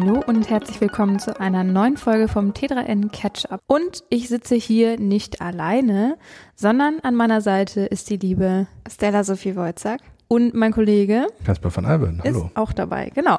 [0.00, 3.60] Hallo und herzlich willkommen zu einer neuen Folge vom T3N Catch-up.
[3.66, 6.16] Und ich sitze hier nicht alleine,
[6.54, 10.00] sondern an meiner Seite ist die liebe Stella Sophie Wojcak.
[10.30, 12.46] Und mein Kollege Kasper von Alben, hallo.
[12.48, 13.38] ist auch dabei, genau.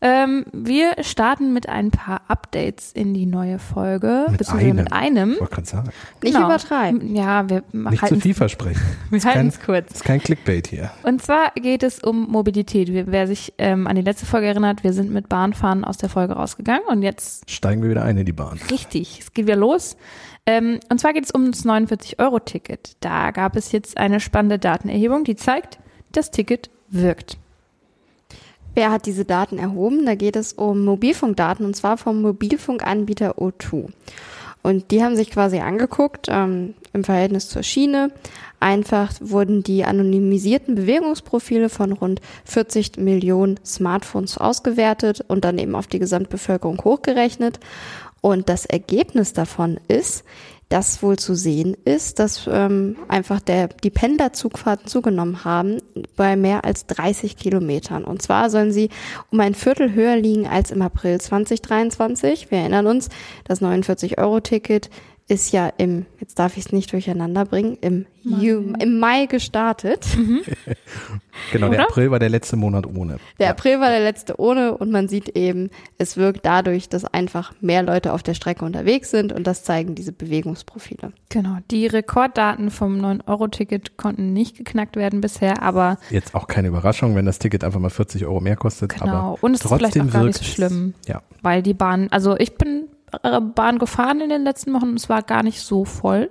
[0.00, 4.76] Ähm, wir starten mit ein paar Updates in die neue Folge, Mit beziehungsweise einem.
[4.76, 5.30] mit einem.
[5.32, 5.90] Ich wollte gerade sagen.
[6.22, 6.46] Nicht Genau.
[6.46, 7.14] übertreiben.
[7.14, 8.80] Ja, wir Nicht zu halten viel versprechen.
[9.10, 9.92] wir halten es kurz.
[9.92, 10.90] ist kein Clickbait hier.
[11.02, 12.88] Und zwar geht es um Mobilität.
[12.90, 16.32] Wer sich ähm, an die letzte Folge erinnert, wir sind mit Bahnfahren aus der Folge
[16.32, 18.58] rausgegangen und jetzt Steigen wir wieder ein in die Bahn.
[18.70, 19.98] Richtig, es geht wieder los.
[20.46, 22.96] Ähm, und zwar geht es um das 49-Euro-Ticket.
[23.00, 25.78] Da gab es jetzt eine spannende Datenerhebung, die zeigt,
[26.12, 27.38] das Ticket wirkt.
[28.74, 30.06] Wer hat diese Daten erhoben?
[30.06, 33.88] Da geht es um Mobilfunkdaten und zwar vom Mobilfunkanbieter O2.
[34.62, 38.12] Und die haben sich quasi angeguckt ähm, im Verhältnis zur Schiene.
[38.60, 45.88] Einfach wurden die anonymisierten Bewegungsprofile von rund 40 Millionen Smartphones ausgewertet und dann eben auf
[45.88, 47.58] die Gesamtbevölkerung hochgerechnet.
[48.20, 50.24] Und das Ergebnis davon ist,
[50.72, 55.82] dass wohl zu sehen ist, dass ähm, einfach der, die Pendlerzugfahrten zugenommen haben
[56.16, 58.04] bei mehr als 30 Kilometern.
[58.04, 58.88] Und zwar sollen sie
[59.30, 62.50] um ein Viertel höher liegen als im April 2023.
[62.50, 63.10] Wir erinnern uns,
[63.44, 64.88] das 49-Euro-Ticket
[65.32, 70.06] ist ja im, jetzt darf ich es nicht durcheinander bringen, im, Ju, im Mai gestartet.
[71.50, 71.88] Genau, der Oder?
[71.88, 73.16] April war der letzte Monat ohne.
[73.38, 73.52] Der Ja.
[73.52, 77.82] April war der letzte ohne und man sieht eben, es wirkt dadurch, dass einfach mehr
[77.82, 81.12] Leute auf der Strecke unterwegs sind und das zeigen diese Bewegungsprofile.
[81.30, 87.14] Genau, die Rekorddaten vom 9-Euro-Ticket konnten nicht geknackt werden bisher, aber Jetzt auch keine Überraschung,
[87.16, 88.90] wenn das Ticket einfach mal 40 Euro mehr kostet.
[88.94, 89.06] genau.
[89.12, 91.22] Aber Und es ist vielleicht trotzdem auch gar nicht so schlimm, Ja.
[91.40, 92.88] weil die Bahn, also ich bin
[93.20, 96.30] Bahn gefahren in den letzten Wochen und es war gar nicht so voll.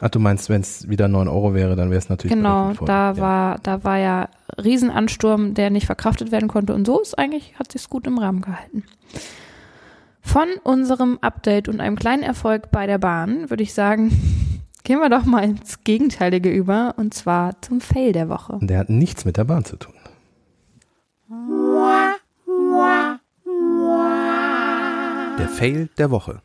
[0.00, 3.12] Ach, du meinst, wenn es wieder 9 Euro wäre, dann wäre es natürlich Genau, da
[3.12, 3.16] ja.
[3.18, 7.72] war, da war ja Riesenansturm, der nicht verkraftet werden konnte und so ist eigentlich, hat
[7.72, 8.84] sich's gut im Rahmen gehalten.
[10.20, 15.08] Von unserem Update und einem kleinen Erfolg bei der Bahn würde ich sagen, gehen wir
[15.08, 18.58] doch mal ins Gegenteilige über und zwar zum Fail der Woche.
[18.62, 19.94] Der hat nichts mit der Bahn zu tun.
[25.38, 26.42] Der Fail der Woche.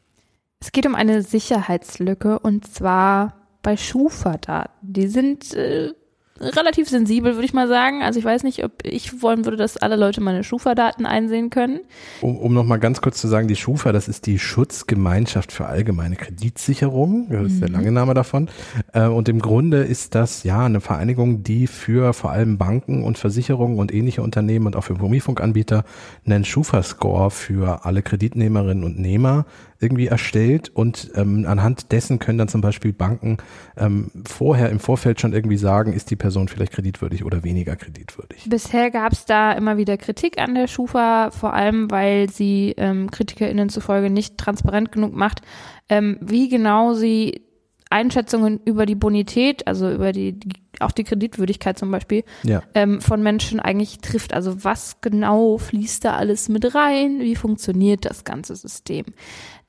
[0.60, 3.34] Es geht um eine Sicherheitslücke und zwar
[3.64, 4.72] bei Schufa-Daten.
[4.84, 5.94] Die sind äh,
[6.40, 8.02] relativ sensibel, würde ich mal sagen.
[8.02, 11.82] Also ich weiß nicht, ob ich wollen würde, dass alle Leute meine Schufa-Daten einsehen können.
[12.22, 16.16] Um, um nochmal ganz kurz zu sagen, die Schufa, das ist die Schutzgemeinschaft für allgemeine
[16.16, 18.50] Kreditsicherung, das ist der lange Name davon.
[18.94, 23.18] Äh, Und im Grunde ist das ja eine Vereinigung, die für vor allem Banken und
[23.18, 25.84] Versicherungen und ähnliche Unternehmen und auch für Mobilfunkanbieter
[26.26, 29.46] einen Schufa-Score für alle Kreditnehmerinnen und Nehmer
[29.84, 33.38] irgendwie erstellt und ähm, anhand dessen können dann zum Beispiel Banken
[33.78, 38.46] ähm, vorher im Vorfeld schon irgendwie sagen, ist die Person vielleicht kreditwürdig oder weniger kreditwürdig.
[38.50, 43.12] Bisher gab es da immer wieder Kritik an der Schufa, vor allem weil sie ähm,
[43.12, 45.42] KritikerInnen zufolge nicht transparent genug macht,
[45.90, 47.42] ähm, wie genau sie
[47.90, 52.64] Einschätzungen über die Bonität, also über die, die auch die Kreditwürdigkeit zum Beispiel, Ja.
[52.74, 54.34] ähm, von Menschen eigentlich trifft.
[54.34, 57.20] Also was genau fließt da alles mit rein?
[57.20, 59.06] Wie funktioniert das ganze System?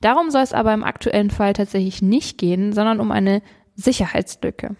[0.05, 3.41] Darum soll es aber im aktuellen Fall tatsächlich nicht gehen, sondern um eine
[3.75, 4.75] Sicherheitslücke.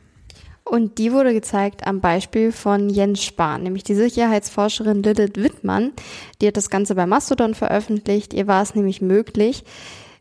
[0.63, 5.94] Und die wurde gezeigt am Beispiel von Jens Spahn, nämlich die Sicherheitsforscherin Lilith Wittmann.
[6.40, 8.35] Die hat das Ganze bei Mastodon veröffentlicht.
[8.35, 9.64] Ihr war es nämlich möglich,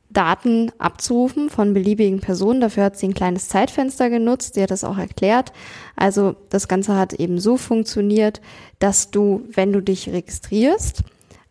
[0.08, 2.62] Daten abzurufen von beliebigen Personen.
[2.62, 4.54] Dafür hat sie ein kleines Zeitfenster genutzt.
[4.54, 5.52] Sie hat das auch erklärt.
[5.96, 8.40] Also das Ganze hat eben so funktioniert,
[8.78, 11.02] dass du, wenn du dich registrierst,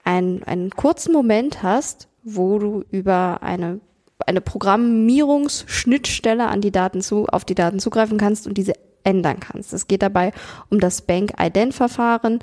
[0.03, 3.79] einen, einen kurzen Moment hast, wo du über eine
[4.25, 8.71] eine Programmierungsschnittstelle an die Daten zu, auf die Daten zugreifen kannst und diese
[9.03, 9.73] ändern kannst.
[9.73, 10.31] Es geht dabei
[10.69, 12.39] um das Bank-Ident-Verfahren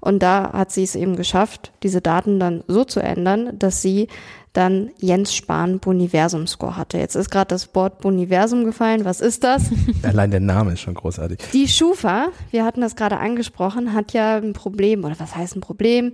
[0.00, 4.08] und da hat sie es eben geschafft, diese Daten dann so zu ändern, dass sie
[4.52, 6.98] dann Jens Spahn Boniversum Score hatte.
[6.98, 9.06] Jetzt ist gerade das Wort Boniversum gefallen.
[9.06, 9.70] Was ist das?
[10.02, 11.38] Allein der Name ist schon großartig.
[11.54, 15.62] Die Schufa, wir hatten das gerade angesprochen, hat ja ein Problem, oder was heißt ein
[15.62, 16.12] Problem?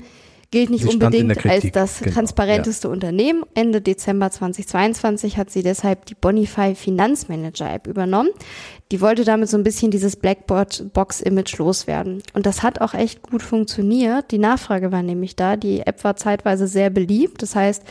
[0.50, 3.42] Gilt nicht Sie unbedingt als das genau, transparenteste Unternehmen.
[3.54, 8.30] Ende Dezember 2022 hat sie deshalb die Bonify Finanzmanager App übernommen.
[8.90, 12.22] Die wollte damit so ein bisschen dieses Blackbox-Image loswerden.
[12.32, 14.30] Und das hat auch echt gut funktioniert.
[14.30, 15.56] Die Nachfrage war nämlich da.
[15.56, 17.42] Die App war zeitweise sehr beliebt.
[17.42, 17.82] Das heißt,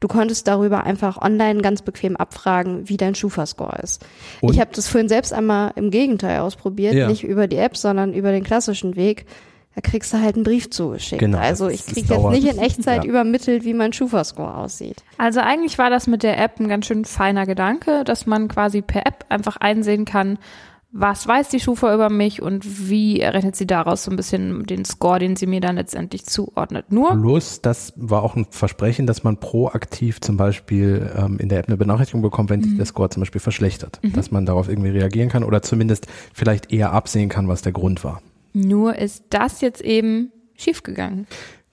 [0.00, 4.02] du konntest darüber einfach online ganz bequem abfragen, wie dein Schufa-Score ist.
[4.40, 7.06] Und- ich habe das vorhin selbst einmal im Gegenteil ausprobiert, Ja.
[7.06, 9.26] nicht über die App, sondern über den klassischen Weg.
[9.78, 11.20] Da kriegst du halt einen Brief zugeschickt.
[11.20, 12.34] Genau, also ich krieg jetzt dauernd.
[12.34, 13.08] nicht in Echtzeit Ja.
[13.08, 15.04] übermittelt, wie mein Schufa-Score aussieht.
[15.18, 18.82] Also eigentlich war das mit der App ein ganz schön feiner Gedanke, dass man quasi
[18.82, 20.38] per App einfach einsehen kann,
[20.90, 24.84] was weiß die Schufa über mich und wie errechnet sie daraus so ein bisschen den
[24.84, 26.90] Score, den sie mir dann letztendlich zuordnet.
[26.90, 27.10] Nur.
[27.12, 31.68] Plus, das war auch ein Versprechen, dass man proaktiv zum Beispiel ähm, in der App
[31.68, 32.76] eine Benachrichtigung bekommt, wenn sich Mhm.
[32.78, 34.00] der Score zum Beispiel verschlechtert.
[34.02, 38.02] Dass man darauf irgendwie reagieren kann oder zumindest vielleicht eher absehen kann, was der Grund
[38.02, 38.20] war.
[38.52, 41.26] Nur ist das jetzt eben schiefgegangen.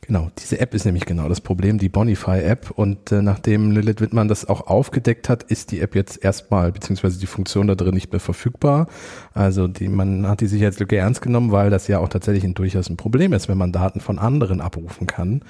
[0.07, 2.69] Genau, diese App ist nämlich genau das Problem, die Bonify-App.
[2.69, 7.19] Und äh, nachdem Lilith Wittmann das auch aufgedeckt hat, ist die App jetzt erstmal, beziehungsweise
[7.19, 8.87] die Funktion da drin nicht mehr verfügbar.
[9.33, 12.87] Also die, man hat die Sicherheitslücke ernst genommen, weil das ja auch tatsächlich ein, durchaus
[12.87, 15.41] ein Problem ist, wenn man Daten von anderen abrufen kann.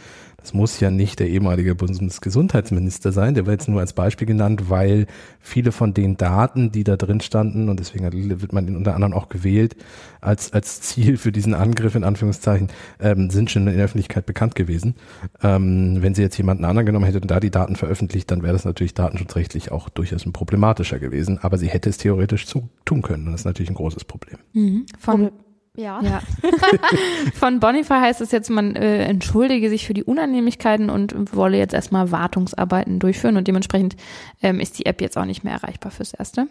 [0.46, 4.70] Das muss ja nicht der ehemalige Bundesgesundheitsminister sein, der wird jetzt nur als Beispiel genannt,
[4.70, 5.08] weil
[5.40, 8.94] viele von den Daten, die da drin standen, und deswegen hat Lilith Wittmann ihn unter
[8.94, 9.76] anderem auch gewählt,
[10.22, 12.68] als, als Ziel für diesen Angriff in Anführungszeichen,
[13.00, 14.94] ähm, sind schon in der Öffentlichkeit bekannt gewesen.
[15.42, 18.54] Ähm, wenn sie jetzt jemanden anderen genommen hätte und da die Daten veröffentlicht, dann wäre
[18.54, 21.40] das natürlich datenschutzrechtlich auch durchaus ein problematischer gewesen.
[21.42, 23.26] Aber sie hätte es theoretisch zu, tun können.
[23.26, 24.38] Und das ist natürlich ein großes Problem.
[25.00, 25.32] Von,
[25.76, 26.02] Ja.
[26.02, 26.22] ja.
[27.34, 31.74] Von Bonify heißt es jetzt, man äh, entschuldige sich für die Unannehmlichkeiten und wolle jetzt
[31.74, 33.96] erstmal Wartungsarbeiten durchführen und dementsprechend
[34.42, 36.48] ähm, ist die App jetzt auch nicht mehr erreichbar fürs Erste.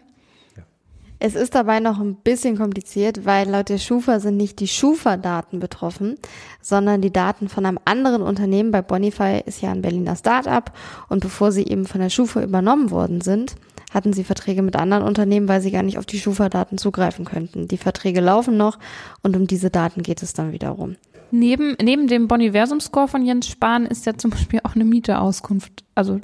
[1.21, 5.59] Es ist dabei noch ein bisschen kompliziert, weil laut der Schufa sind nicht die Schufa-Daten
[5.59, 6.17] betroffen,
[6.61, 8.73] sondern die Daten von einem anderen Unternehmen.
[8.73, 10.77] Bei Bonify ist ja ein Berliner Start-up
[11.09, 13.55] und bevor sie eben von der Schufa übernommen worden sind,
[13.95, 17.69] hatten sie Verträge mit anderen Unternehmen, weil sie gar nicht auf die Schufa-Daten zugreifen könnten.
[17.69, 18.79] Die Verträge laufen noch
[19.23, 20.97] und um diese Daten geht es dann wiederum.
[21.31, 26.21] Neben, neben dem Boniversum-Score von Jens Spahn ist ja zum Beispiel auch eine Mieterauskunft, also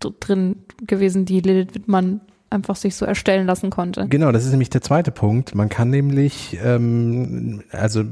[0.00, 0.56] dr- drin
[0.86, 4.06] gewesen, die Lilith Wittmann einfach sich so erstellen lassen konnte.
[4.08, 5.54] Genau, das ist nämlich der zweite Punkt.
[5.54, 8.04] Man kann nämlich, ähm, also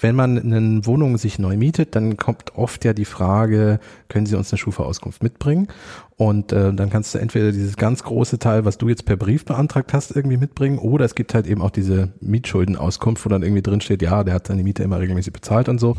[0.00, 3.78] wenn man eine Wohnung sich neu mietet, dann kommt oft ja die Frage,
[4.08, 5.68] können Sie uns eine Schufa-Auskunft mitbringen?
[6.16, 9.44] Und äh, dann kannst du entweder dieses ganz große Teil, was du jetzt per Brief
[9.44, 13.62] beantragt hast, irgendwie mitbringen, oder es gibt halt eben auch diese Mietschuldenauskunft, wo dann irgendwie
[13.62, 15.96] drin steht, ja, der hat seine Miete immer regelmäßig bezahlt und so.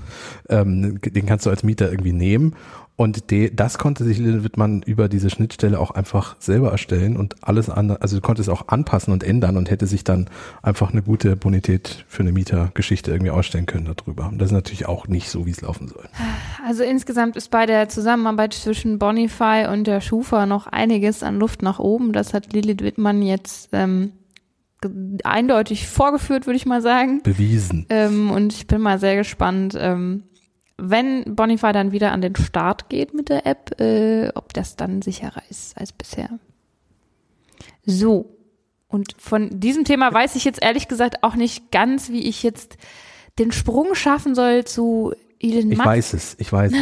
[0.50, 2.56] Ähm, den kannst du als Mieter irgendwie nehmen.
[2.98, 7.36] Und de, das konnte sich Lilith Wittmann über diese Schnittstelle auch einfach selber erstellen und
[7.44, 10.30] alles andere, also du konntest auch anpassen und ändern und hätte sich dann
[10.62, 14.28] einfach eine gute Bonität für eine Mietergeschichte irgendwie ausstellen können darüber.
[14.28, 16.06] Und das ist natürlich auch nicht so, wie es laufen soll.
[16.66, 21.62] Also insgesamt ist bei der Zusammenarbeit zwischen Bonify und der Schufa noch einiges an Luft
[21.64, 22.14] nach oben.
[22.14, 24.14] Das hat Lilith Wittmann jetzt ähm,
[25.24, 27.22] eindeutig vorgeführt, würde ich mal sagen.
[27.24, 27.88] Bewiesen.
[27.90, 30.24] Ähm, und ich bin mal sehr gespannt, ähm,
[30.78, 35.02] wenn Bonify dann wieder an den Start geht mit der App, äh, ob das dann
[35.02, 36.30] sicherer ist als bisher.
[37.86, 38.32] So.
[38.88, 42.78] Und von diesem Thema weiß ich jetzt ehrlich gesagt auch nicht ganz, wie ich jetzt
[43.40, 45.86] den Sprung schaffen soll zu Elon Ich Musk.
[45.88, 46.80] weiß es, ich weiß es.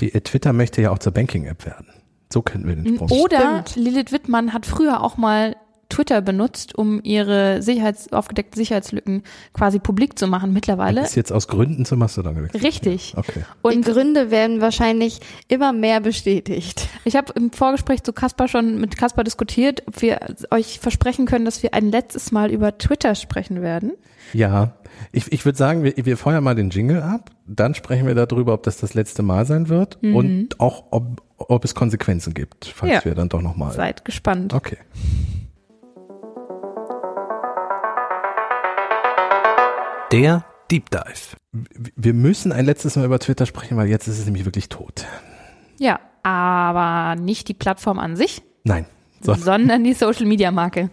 [0.00, 1.86] Die, äh, Twitter möchte ja auch zur Banking-App werden.
[2.32, 3.10] So könnten wir den Sprung.
[3.10, 3.76] Oder Stimmt.
[3.76, 5.56] Lilith Wittmann hat früher auch mal
[5.88, 9.22] Twitter benutzt, um ihre Sicherheits aufgedeckten Sicherheitslücken
[9.52, 10.52] quasi publik zu machen.
[10.52, 11.02] Mittlerweile.
[11.02, 12.62] ist jetzt aus Gründen zum Mastodon gewechselt.
[12.64, 13.14] Richtig.
[13.16, 13.40] Okay.
[13.40, 16.88] Die Und Gründe werden wahrscheinlich immer mehr bestätigt.
[17.04, 20.18] ich habe im Vorgespräch zu Kaspar schon mit Kaspar diskutiert, ob wir
[20.50, 23.92] euch versprechen können, dass wir ein letztes Mal über Twitter sprechen werden.
[24.32, 24.72] Ja,
[25.12, 28.54] ich, ich würde sagen, wir, wir feuern mal den Jingle ab, dann sprechen wir darüber,
[28.54, 32.92] ob das das letzte Mal sein wird und auch, ob, ob es Konsequenzen gibt, falls
[32.92, 33.04] Ja.
[33.04, 33.72] wir dann doch nochmal.
[33.72, 34.54] Seid gespannt.
[34.54, 34.78] Okay.
[40.12, 41.36] Der Deep Dive.
[41.96, 45.06] Wir müssen ein letztes Mal über Twitter sprechen, weil jetzt ist es nämlich wirklich tot.
[45.78, 48.86] Ja, aber nicht die Plattform an sich, Nein.
[49.20, 50.90] So, sondern die Social Media Marke.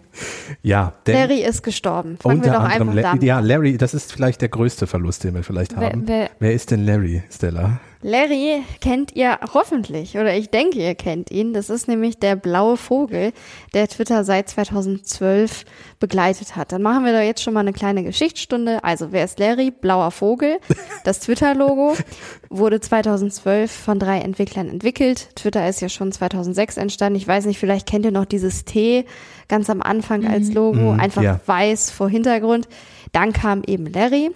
[0.62, 2.18] ja, denn Larry ist gestorben.
[2.18, 4.88] Fangen wir unter doch anderem, einfach La- damit ja, Larry, das ist vielleicht der größte
[4.88, 6.08] Verlust, den wir vielleicht Wer- haben.
[6.08, 7.80] wer- wer ist denn Larry, Stella?
[8.03, 11.53] Larry kennt ihr hoffentlich oder ich denke, ihr kennt ihn.
[11.53, 13.31] Das ist nämlich der blaue Vogel,
[13.74, 15.65] der Twitter seit 2012
[16.00, 16.72] begleitet hat.
[16.72, 18.84] Dann machen wir da jetzt schon mal eine kleine Geschichtsstunde.
[18.84, 19.72] Also, wer ist Larry?
[19.72, 20.58] Blauer Vogel.
[21.03, 21.96] Das Twitter-Logo
[22.50, 25.36] wurde 2012 von drei Entwicklern entwickelt.
[25.36, 27.17] Twitter ist ja schon 2006 entstanden.
[27.17, 29.05] Ich weiß nicht, vielleicht kennt ihr noch dieses T
[29.48, 31.39] ganz am Anfang als Logo, Mhm, einfach ja.
[31.46, 32.67] weiß vor Hintergrund.
[33.12, 34.31] Dann kam eben Larry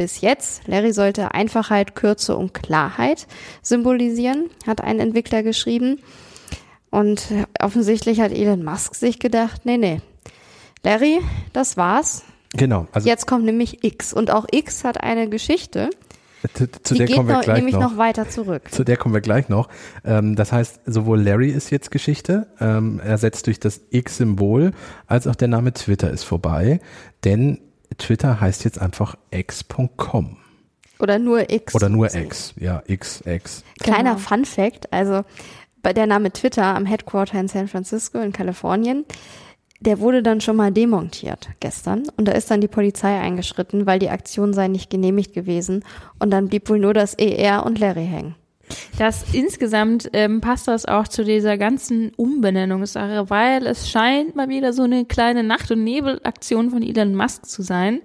[0.00, 0.66] bis jetzt.
[0.66, 3.26] Larry sollte Einfachheit, Kürze und Klarheit
[3.60, 6.00] symbolisieren, hat ein Entwickler geschrieben.
[6.88, 7.26] Und
[7.60, 10.00] offensichtlich hat Elon Musk sich gedacht, nee, nee.
[10.82, 11.18] Larry,
[11.52, 12.22] das war's.
[12.54, 14.14] Genau, also Jetzt kommt nämlich X.
[14.14, 15.90] Und auch X hat eine Geschichte.
[16.54, 17.90] zu, zu Die der geht kommen wir noch, gleich nämlich noch.
[17.92, 18.72] noch weiter zurück.
[18.72, 19.68] Zu der kommen wir gleich noch.
[20.02, 24.70] Ähm, das heißt, sowohl Larry ist jetzt Geschichte, ähm, ersetzt durch das X-Symbol,
[25.06, 26.80] als auch der Name Twitter ist vorbei.
[27.22, 27.58] Denn
[28.00, 30.36] Twitter heißt jetzt einfach x.com.
[30.98, 31.74] Oder nur X.
[31.74, 32.52] Oder nur X.
[32.56, 33.64] Ja, X, X.
[33.78, 34.18] Kleiner Genau.
[34.18, 35.24] Fun Fact, also
[35.82, 39.06] bei der Name Twitter am Headquarter in San Francisco in Kalifornien
[39.80, 43.98] der wurde dann schon mal demontiert gestern und da ist dann die Polizei eingeschritten, weil
[43.98, 45.84] die Aktion sei nicht genehmigt gewesen
[46.18, 48.34] und dann blieb wohl nur das ER und Larry hängen.
[48.98, 54.72] Das insgesamt ähm, passt das auch zu dieser ganzen Umbenennungssache, weil es scheint mal wieder
[54.72, 58.00] so eine kleine Nacht- und Nebelaktion von Elon Musk zu sein.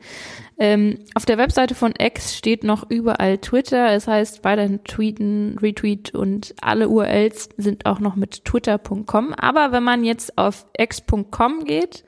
[0.58, 3.92] Ähm, auf der Webseite von X steht noch überall Twitter.
[3.92, 9.34] Es heißt weiterhin tweeten, retweet und alle URLs sind auch noch mit twitter.com.
[9.34, 12.06] Aber wenn man jetzt auf x.com geht,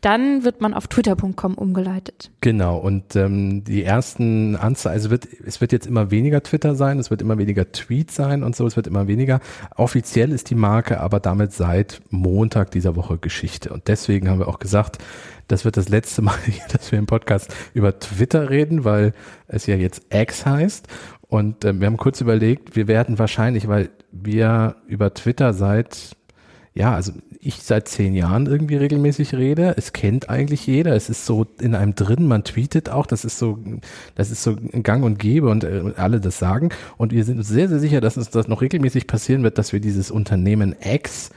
[0.00, 2.30] dann wird man auf twitter.com umgeleitet.
[2.40, 6.98] Genau, und ähm, die ersten Anzeigen, also wird, es wird jetzt immer weniger Twitter sein,
[6.98, 9.40] es wird immer weniger Tweet sein und so, es wird immer weniger.
[9.74, 13.72] Offiziell ist die Marke aber damit seit Montag dieser Woche Geschichte.
[13.72, 14.98] Und deswegen haben wir auch gesagt,
[15.48, 16.36] das wird das letzte Mal,
[16.72, 19.14] dass wir im Podcast über Twitter reden, weil
[19.48, 20.88] es ja jetzt X heißt.
[21.28, 26.16] Und äh, wir haben kurz überlegt, wir werden wahrscheinlich, weil wir über Twitter seit
[26.76, 27.12] ja, also
[27.46, 29.74] ich seit zehn Jahren irgendwie regelmäßig rede.
[29.76, 30.94] Es kennt eigentlich jeder.
[30.94, 32.26] Es ist so in einem drin.
[32.26, 33.06] Man tweetet auch.
[33.06, 33.58] Das ist so,
[34.14, 36.70] das ist so Gang und Gäbe und äh, alle das sagen.
[36.96, 39.72] Und wir sind uns sehr, sehr sicher, dass uns das noch regelmäßig passieren wird, dass
[39.72, 41.30] wir dieses Unternehmen X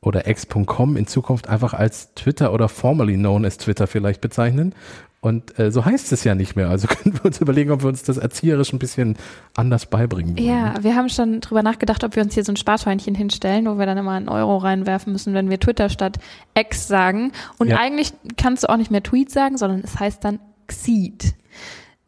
[0.00, 4.74] oder x.com in Zukunft einfach als Twitter oder formerly known as Twitter vielleicht bezeichnen.
[5.20, 6.68] Und äh, so heißt es ja nicht mehr.
[6.68, 9.16] Also können wir uns überlegen, ob wir uns das erzieherisch ein bisschen
[9.56, 10.46] anders beibringen wollen.
[10.46, 13.78] Ja, wir haben schon drüber nachgedacht, ob wir uns hier so ein Sparschweinchen hinstellen, wo
[13.78, 16.18] wir dann immer einen Euro reinwerfen müssen, wenn wir Twitter statt
[16.56, 17.32] X sagen.
[17.58, 17.78] Und Ja.
[17.78, 21.34] eigentlich kannst du auch nicht mehr Tweet sagen, sondern es heißt dann Xeed.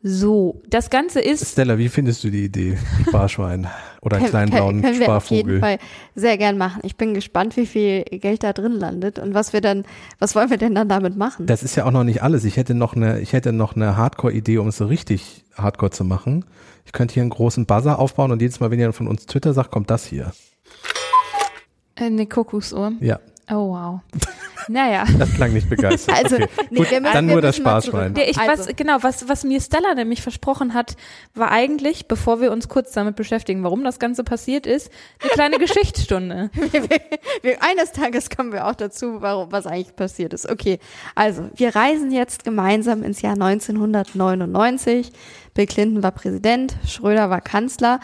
[0.01, 2.79] So, das Ganze ist Stella, wie findest du die Idee?
[3.09, 3.67] Sparschwein
[4.01, 5.61] oder einen kleinen können- blauen können wir auf jeden Sparvogel?
[5.61, 5.79] Fall
[6.15, 6.83] sehr gern machen.
[6.85, 9.85] Ich bin gespannt, wie viel Geld da drin landet und was wir dann,
[10.21, 11.47] was wollen wir denn dann damit machen?
[11.47, 12.45] Das ist ja auch noch nicht alles.
[12.45, 16.05] Ich hätte noch eine, ich hätte noch eine Hardcore-Idee, um es so richtig Hardcore zu
[16.05, 16.45] machen.
[16.87, 19.53] Ich könnte hier einen großen Buzzer aufbauen und jedes Mal, wenn jemand von uns Twitter
[19.53, 20.31] sagt, kommt das hier.
[21.97, 22.93] äh, eine Kuckucksuhr.
[23.01, 23.19] Ja,
[23.51, 24.01] Oh wow.
[24.69, 25.05] Naja.
[25.19, 26.15] das klang nicht begeistert.
[26.17, 26.49] Also, okay.
[26.71, 28.15] nee, Gut, wir müssen- dann wir nur das müssen mal Sparschwein.
[28.15, 28.67] Der, ich, Also.
[28.67, 30.97] was, genau, was, was mir Stella nämlich versprochen hat,
[31.35, 34.91] war eigentlich, bevor wir uns kurz damit beschäftigen, warum das Ganze passiert ist,
[35.23, 36.51] eine kleine Geschichtsstunde.
[37.43, 40.49] wir, eines Tages kommen wir auch dazu, warum, was eigentlich passiert ist.
[40.51, 40.79] Okay,
[41.15, 45.11] also wir reisen jetzt gemeinsam ins Jahr 1999.
[45.55, 48.01] Bill Clinton war Präsident, Schröder war Kanzler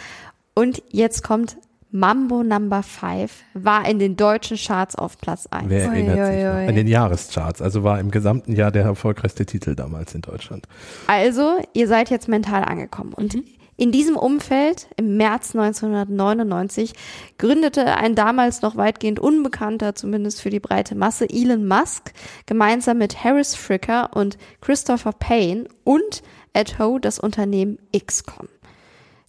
[0.54, 1.56] und jetzt kommt
[1.96, 5.66] Mambo Number 5, war in den deutschen Charts auf Platz 1.
[5.68, 6.54] Wer erinnert sich ui, noch?
[6.56, 6.66] ui.
[6.66, 7.62] An den Jahrescharts.
[7.62, 10.66] Also war im gesamten Jahr der erfolgreichste Titel damals in Deutschland.
[11.06, 13.14] Also, ihr seid jetzt mental angekommen.
[13.14, 13.36] Und
[13.76, 16.94] in diesem Umfeld, im März 1999,
[17.38, 22.12] gründete ein damals noch weitgehend unbekannter, zumindest für die breite Masse, Elon Musk,
[22.46, 26.24] gemeinsam mit Harris Fricker und Christopher Payne und
[26.54, 28.48] Ed Ho das Unternehmen XCOM.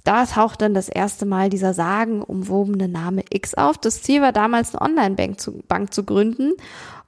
[0.05, 3.77] Da taucht dann das erste Mal dieser sagenumwobene Name X auf.
[3.77, 6.53] Das Ziel war damals eine Online-Bank zu, Bank zu gründen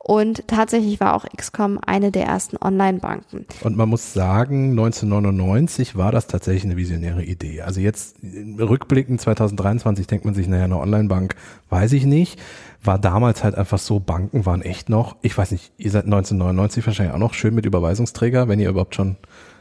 [0.08, 3.46] und tatsächlich war auch XCOM eine der ersten Online-Banken.
[3.62, 7.62] Und man muss sagen, 1999 war das tatsächlich eine visionäre Idee.
[7.62, 8.16] Also jetzt
[8.58, 11.36] rückblickend 2023 denkt man sich, naja, eine Online-Bank,
[11.70, 12.40] weiß ich nicht.
[12.84, 16.88] War damals halt einfach so, Banken waren echt noch, ich weiß nicht, ihr seid 1999
[16.88, 19.18] wahrscheinlich auch noch schön mit Überweisungsträger, wenn ihr überhaupt schon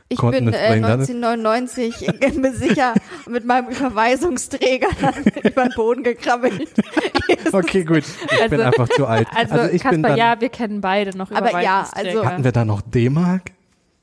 [0.09, 1.11] Ich Konten bin äh, entsprechend hattet.
[1.11, 2.95] 1999 mir sicher
[3.29, 4.89] mit meinem Überweisungsträger
[5.43, 6.69] über den Boden gekrabbelt.
[7.53, 8.03] Okay, gut.
[8.05, 9.29] Ich bin Also- einfach zu alt.
[9.35, 12.09] Also, ich bin Kasper, dann, ja, wir kennen beide noch Aber ja, Überweisungsträger.
[12.19, 13.53] also- hatten wir da noch D-Mark?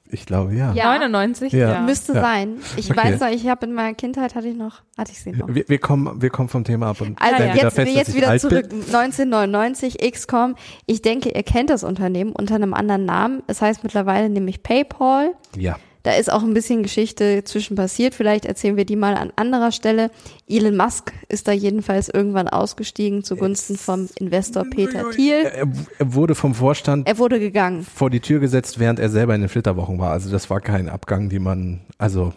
[0.09, 0.71] Ich glaube, ja.
[0.73, 0.97] Ja.
[0.97, 1.51] 99?
[1.53, 1.81] Ja.
[1.81, 2.21] Müsste Ja.
[2.21, 2.57] sein.
[2.77, 2.99] Ich Okay.
[2.99, 5.47] weiß noch, ich habe in meiner Kindheit hatte ich noch, hatte ich sie noch.
[5.49, 7.95] Wir, wir, kommen, wir kommen vom Thema ab und Also stellen wieder jetzt, fest, dass
[7.95, 8.69] jetzt ich wieder alt zurück.
[8.69, 8.79] bin.
[8.79, 10.55] 1999, XCOM.
[10.85, 13.43] Ich denke, ihr kennt das Unternehmen unter einem anderen Namen.
[13.47, 15.33] Es heißt mittlerweile nämlich PayPal.
[15.57, 15.77] Ja.
[16.03, 18.13] Da ist auch ein bisschen Geschichte zwischen passiert.
[18.13, 20.11] Vielleicht erzählen wir die mal an anderer Stelle.
[20.49, 25.45] Elon Musk ist da jedenfalls irgendwann ausgestiegen zugunsten vom Investor Peter Thiel.
[25.45, 25.67] Er,
[25.99, 27.83] er wurde vom Vorstand Er wurde gegangen.
[27.83, 30.11] vor die Tür gesetzt, während er selber in den Flitterwochen war.
[30.11, 32.33] Also das war kein Abgang, die man, also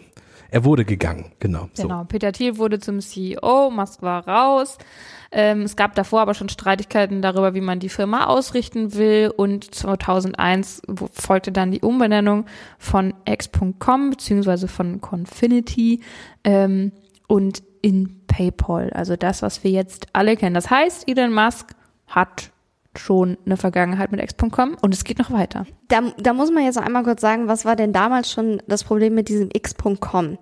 [0.57, 1.69] er wurde gegangen, genau.
[1.77, 4.79] Genau, Peter Thiel wurde zum CEO, Musk war raus.
[5.31, 9.31] Ähm, es gab davor aber schon Streitigkeiten darüber, wie man die Firma ausrichten will.
[9.35, 12.45] Und 2001 wo- folgte dann die Umbenennung
[12.79, 16.01] von X.com beziehungsweise von Confinity
[16.43, 16.91] ähm,
[17.27, 18.89] und in PayPal.
[18.93, 20.55] Also das, was wir jetzt alle kennen.
[20.55, 21.75] Das heißt, Elon Musk
[22.07, 22.49] hat
[22.99, 25.65] schon eine Vergangenheit mit X.com und es geht noch weiter.
[25.87, 29.15] Da, da muss man jetzt einmal kurz sagen, was war denn damals schon das Problem
[29.15, 30.37] mit diesem X.com?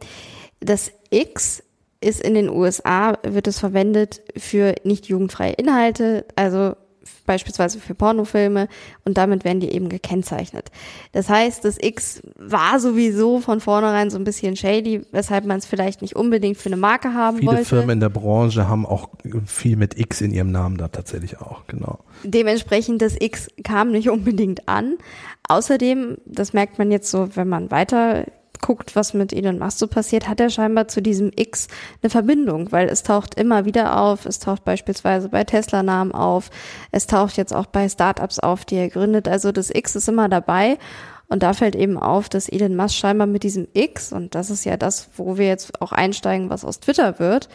[0.59, 1.63] Das X
[2.01, 6.75] ist in den USA, wird es verwendet für nicht jugendfreie Inhalte, also
[7.25, 8.67] beispielsweise für Pornofilme
[9.03, 10.71] und damit werden die eben gekennzeichnet.
[11.11, 15.65] Das heißt, das X war sowieso von vornherein so ein bisschen shady, weshalb man es
[15.65, 17.65] vielleicht nicht unbedingt für eine Marke haben Viele wollte.
[17.65, 19.09] Firmen in der Branche haben auch
[19.45, 21.99] viel mit X in ihrem Namen da tatsächlich auch, genau.
[22.23, 24.97] Dementsprechend das X kam nicht unbedingt an.
[25.47, 28.25] Außerdem, das merkt man jetzt so, wenn man weiter
[28.61, 31.67] guckt, was mit Elon Musk so passiert, hat er scheinbar zu diesem X
[32.01, 34.25] eine Verbindung, weil es taucht immer wieder auf.
[34.25, 36.49] Es taucht beispielsweise bei Tesla-Namen auf.
[36.91, 39.27] Es taucht jetzt auch bei Startups auf, die er gründet.
[39.27, 40.77] Also das X ist immer dabei.
[41.27, 44.63] Und da fällt eben auf, dass Elon Musk scheinbar mit diesem X, und das ist
[44.63, 47.49] ja das, wo wir jetzt auch einsteigen, was aus Twitter wird,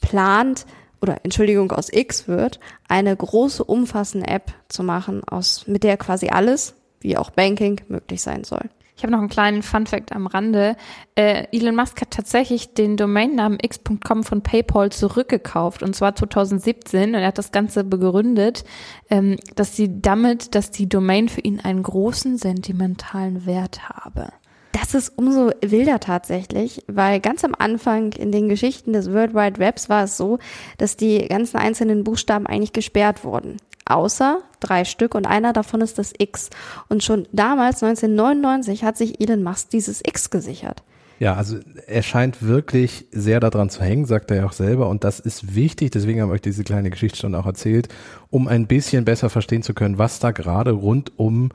[0.00, 0.66] plant,
[1.00, 6.28] oder Entschuldigung, aus X wird, eine große, umfassende App zu machen, aus, mit der quasi
[6.28, 8.68] alles, wie auch Banking, möglich sein soll.
[8.96, 10.76] Ich habe noch einen kleinen Funfact am Rande.
[11.14, 17.20] Äh, Elon Musk hat tatsächlich den Domainnamen x.com von PayPal zurückgekauft und zwar 2017 und
[17.20, 18.64] er hat das Ganze begründet,
[19.10, 24.28] ähm, dass sie damit, dass die Domain für ihn einen großen sentimentalen Wert habe.
[24.72, 29.58] Das ist umso wilder tatsächlich, weil ganz am Anfang in den Geschichten des World Wide
[29.58, 30.38] Webs war es so,
[30.78, 33.58] dass die ganzen einzelnen Buchstaben eigentlich gesperrt wurden.
[33.84, 36.50] Außer drei Stück und einer davon ist das X.
[36.88, 40.82] Und schon damals, 1999, hat sich Elon Musk dieses X gesichert.
[41.18, 44.88] Ja, also er scheint wirklich sehr daran zu hängen, sagt er ja auch selber.
[44.88, 47.88] Und das ist wichtig, deswegen haben wir euch diese kleine Geschichtsstunde auch erzählt,
[48.30, 51.50] um ein bisschen besser verstehen zu können, was da gerade rund um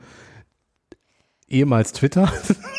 [1.50, 2.30] ehemals Twitter.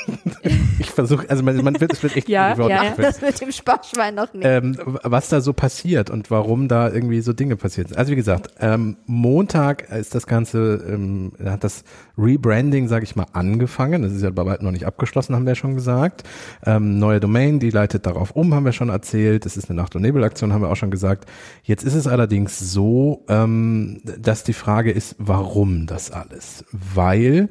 [0.80, 2.94] ich versuche, also man, man wird, es wird echt Ja, ja.
[2.96, 4.46] Das mit dem Sparschwein noch nicht.
[4.46, 7.98] ähm, was da so passiert und warum da irgendwie so Dinge passiert sind.
[7.98, 11.84] Also wie gesagt, ähm, Montag ist das Ganze, ähm, hat das
[12.18, 14.02] Rebranding, sage ich mal, angefangen.
[14.02, 16.24] Das ist ja bei weitem noch nicht abgeschlossen, haben wir ja schon gesagt.
[16.66, 19.46] Ähm, neue Domain, die leitet darauf um, haben wir schon erzählt.
[19.46, 21.30] Es ist eine Nacht- und Nebelaktion, haben wir auch schon gesagt.
[21.64, 26.66] Jetzt ist es allerdings so, ähm, dass die Frage ist, warum das alles?
[26.72, 27.50] Weil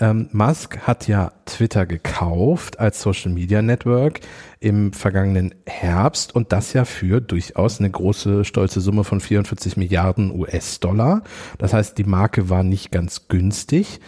[0.00, 4.20] ähm, Musk hat ja Twitter gekauft als Social Media Network
[4.60, 10.38] im vergangenen Herbst und das ja für durchaus eine große, stolze Summe von 44 Milliarden
[10.38, 11.22] US-Dollar.
[11.58, 14.00] Das heißt, die Marke war nicht ganz günstig.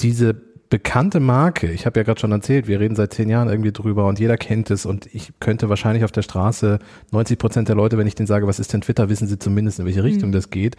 [0.00, 0.34] Diese
[0.72, 4.06] bekannte Marke, ich habe ja gerade schon erzählt, wir reden seit zehn Jahren irgendwie drüber
[4.06, 6.78] und jeder kennt es und ich könnte wahrscheinlich auf der Straße
[7.10, 9.80] 90 Prozent der Leute, wenn ich denen sage, was ist denn Twitter, wissen sie zumindest,
[9.80, 10.76] in welche Richtung das geht.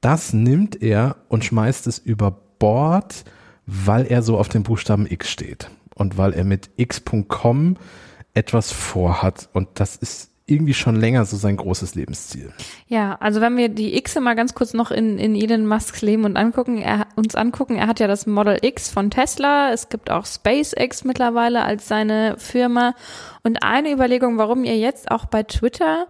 [0.00, 3.24] Das nimmt er und schmeißt es über Bord,
[3.66, 7.76] weil er so auf dem Buchstaben X steht und weil er mit x.com
[8.34, 12.52] etwas vorhat und das ist irgendwie schon länger so sein großes Lebensziel.
[12.86, 16.24] Ja, also wenn wir die X mal ganz kurz noch in, in Elon Musks Leben
[16.24, 20.10] und angucken, er, uns angucken, er hat ja das Model X von Tesla, es gibt
[20.10, 22.94] auch SpaceX mittlerweile als seine Firma
[23.42, 26.08] und eine Überlegung, warum er jetzt auch bei Twitter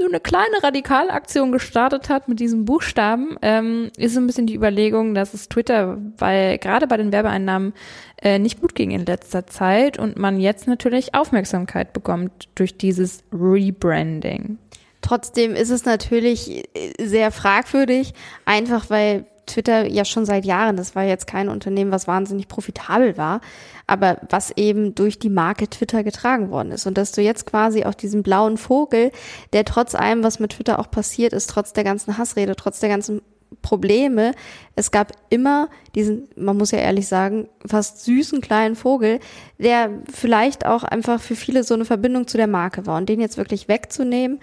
[0.00, 4.54] so eine kleine Radikalaktion gestartet hat mit diesem Buchstaben, ähm, ist so ein bisschen die
[4.54, 7.74] Überlegung, dass es Twitter, weil gerade bei den Werbeeinnahmen
[8.20, 13.22] äh, nicht gut ging in letzter Zeit und man jetzt natürlich Aufmerksamkeit bekommt durch dieses
[13.32, 14.58] Rebranding.
[15.02, 20.94] Trotzdem ist es natürlich äh, sehr fragwürdig, einfach weil Twitter ja schon seit Jahren, das
[20.94, 23.40] war jetzt kein Unternehmen, was wahnsinnig profitabel war,
[23.86, 26.86] aber was eben durch die Marke Twitter getragen worden ist.
[26.86, 29.10] Und dass du jetzt quasi auch diesen blauen Vogel,
[29.52, 32.88] der trotz allem, was mit Twitter auch passiert ist, trotz der ganzen Hassrede, trotz der
[32.88, 33.22] ganzen
[33.62, 34.32] Probleme,
[34.76, 39.18] es gab immer diesen, man muss ja ehrlich sagen, fast süßen kleinen Vogel,
[39.58, 42.96] der vielleicht auch einfach für viele so eine Verbindung zu der Marke war.
[42.96, 44.40] Und den jetzt wirklich wegzunehmen,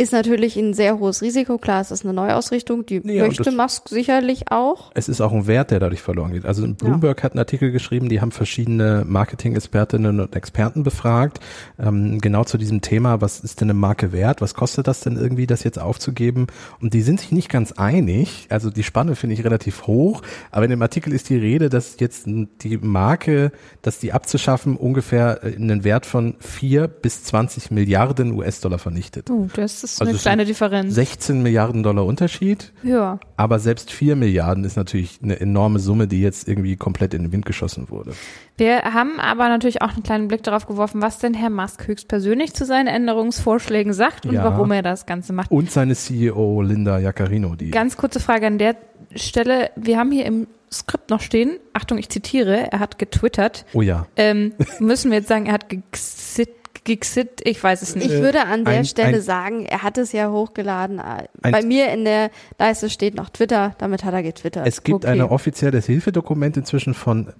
[0.00, 1.58] ist natürlich ein sehr hohes Risiko.
[1.58, 4.92] Klar, es ist eine Neuausrichtung, die Ja, möchte Musk sicherlich auch.
[4.94, 6.46] Es ist auch ein Wert, der dadurch verloren geht.
[6.46, 11.40] Also Bloomberg hat einen Artikel geschrieben, die haben verschiedene Marketing-Expertinnen und Experten befragt,
[11.80, 15.16] ähm, genau zu diesem Thema, was ist denn eine Marke wert, was kostet das denn
[15.16, 16.46] irgendwie, das jetzt aufzugeben?
[16.80, 20.64] Und die sind sich nicht ganz einig, also die Spanne finde ich relativ hoch, aber
[20.64, 23.50] in dem Artikel ist die Rede, dass jetzt die Marke,
[23.82, 29.28] dass die abzuschaffen ungefähr äh, einen Wert von vier bis 20 Milliarden US-Dollar vernichtet.
[29.28, 30.94] Oh, das ist Also eine kleine Differenz.
[30.94, 32.72] 16 Milliarden Dollar Unterschied.
[32.82, 33.18] Ja.
[33.36, 37.32] Aber selbst 4 Milliarden ist natürlich eine enorme Summe, die jetzt irgendwie komplett in den
[37.32, 38.12] Wind geschossen wurde.
[38.56, 42.54] Wir haben aber natürlich auch einen kleinen Blick darauf geworfen, was denn Herr Musk höchstpersönlich
[42.54, 44.44] zu seinen Änderungsvorschlägen sagt und Ja.
[44.44, 45.50] warum er das Ganze macht.
[45.50, 48.76] Und seine CEO Linda Jaccarino, die Ganz kurze Frage an der
[49.14, 49.70] Stelle.
[49.76, 53.64] Wir haben hier im Skript noch stehen, Achtung, ich zitiere, er hat getwittert.
[53.72, 54.06] Oh ja.
[54.16, 56.50] Ähm, müssen wir jetzt sagen, er hat gexit,
[56.88, 58.06] gexit, ich weiß es nicht.
[58.10, 60.98] Ich würde an der ein- Stelle ein- sagen, er hat es ja hochgeladen.
[60.98, 64.66] Ein- Bei mir in der Leiste steht noch Twitter, damit hat er getwittert.
[64.66, 65.12] Es gibt Okay.
[65.12, 67.32] ein offizielles Hilfedokument inzwischen von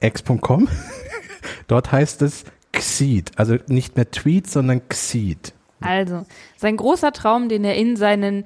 [0.00, 0.68] x.com.
[1.68, 5.52] Dort heißt es Xeed, also nicht mehr Tweet, sondern Xeed.
[5.80, 6.24] Also,
[6.56, 8.44] sein großer Traum, den er in seinen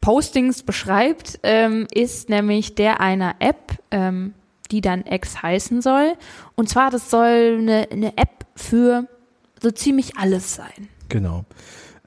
[0.00, 4.32] Postings beschreibt, ähm, ist nämlich der einer App, ähm,
[4.70, 6.14] die dann X heißen soll.
[6.54, 9.06] Und zwar, das soll eine, eine App für
[9.62, 10.88] so ziemlich alles sein.
[11.08, 11.44] Genau.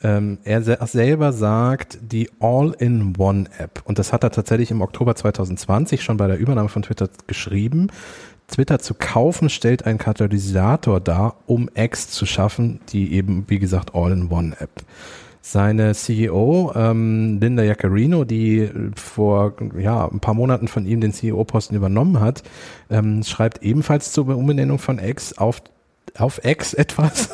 [0.03, 3.81] Ähm, er se selber sagt die All-in-One-App.
[3.85, 7.87] Und das hat er tatsächlich im Oktober 2020 schon bei der Übernahme von Twitter geschrieben.
[8.49, 13.95] Twitter zu kaufen stellt einen Katalysator dar, um X zu schaffen, die eben, wie gesagt,
[13.95, 14.83] All-in-One-App.
[15.41, 21.75] Seine CEO, ähm, Linda Jaccarino, die vor ja, ein paar Monaten von ihm den CEO-Posten
[21.75, 22.43] übernommen hat,
[22.89, 25.61] ähm, schreibt ebenfalls zur Umbenennung von X auf,
[26.17, 27.29] auf X etwas.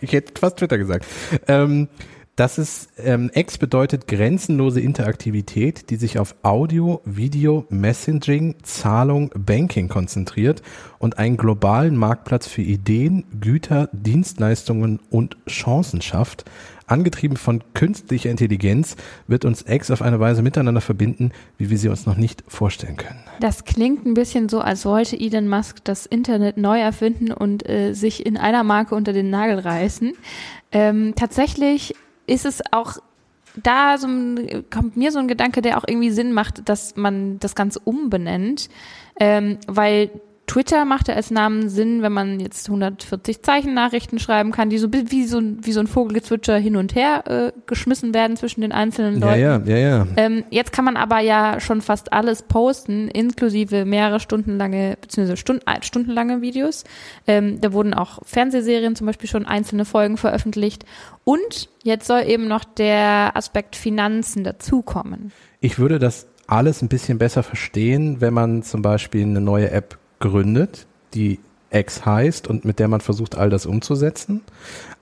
[0.00, 1.06] Ich hätte fast Twitter gesagt.
[1.46, 1.88] Ähm,
[2.38, 9.88] das ist, ähm, X bedeutet grenzenlose Interaktivität, die sich auf Audio, Video, Messaging, Zahlung, Banking
[9.88, 10.62] konzentriert
[11.00, 16.44] und einen globalen Marktplatz für Ideen, Güter, Dienstleistungen und Chancen schafft.
[16.88, 18.96] Angetrieben von künstlicher Intelligenz
[19.26, 22.96] wird uns X auf eine Weise miteinander verbinden, wie wir sie uns noch nicht vorstellen
[22.96, 23.20] können.
[23.40, 27.92] Das klingt ein bisschen so, als wollte Elon Musk das Internet neu erfinden und äh,
[27.92, 30.12] sich in einer Marke unter den Nagel reißen.
[30.72, 31.94] Ähm, tatsächlich
[32.26, 32.98] ist es auch
[33.62, 37.38] da so ein, kommt mir so ein Gedanke, der auch irgendwie Sinn macht, dass man
[37.40, 38.68] das Ganze umbenennt,
[39.18, 40.10] ähm, weil
[40.48, 44.88] Twitter machte als Namen Sinn, wenn man jetzt 140 Zeichen Nachrichten schreiben kann, die so
[44.92, 49.20] wie so, wie so ein Vogelgezwitscher hin und her äh, geschmissen werden zwischen den einzelnen
[49.20, 49.40] Leuten.
[49.40, 50.06] Ja, ja, ja, ja.
[50.16, 55.62] Ähm, jetzt kann man aber ja schon fast alles posten, inklusive mehrere stundenlange, beziehungsweise Stunden,
[55.66, 56.84] äh, stundenlange Videos.
[57.26, 60.86] Ähm, da wurden auch Fernsehserien zum Beispiel schon einzelne Folgen veröffentlicht.
[61.24, 65.30] Und jetzt soll eben noch der Aspekt Finanzen dazukommen.
[65.60, 69.98] Ich würde das alles ein bisschen besser verstehen, wenn man zum Beispiel eine neue App
[70.20, 71.38] gründet, die
[71.70, 74.42] X heißt und mit der man versucht, all das umzusetzen.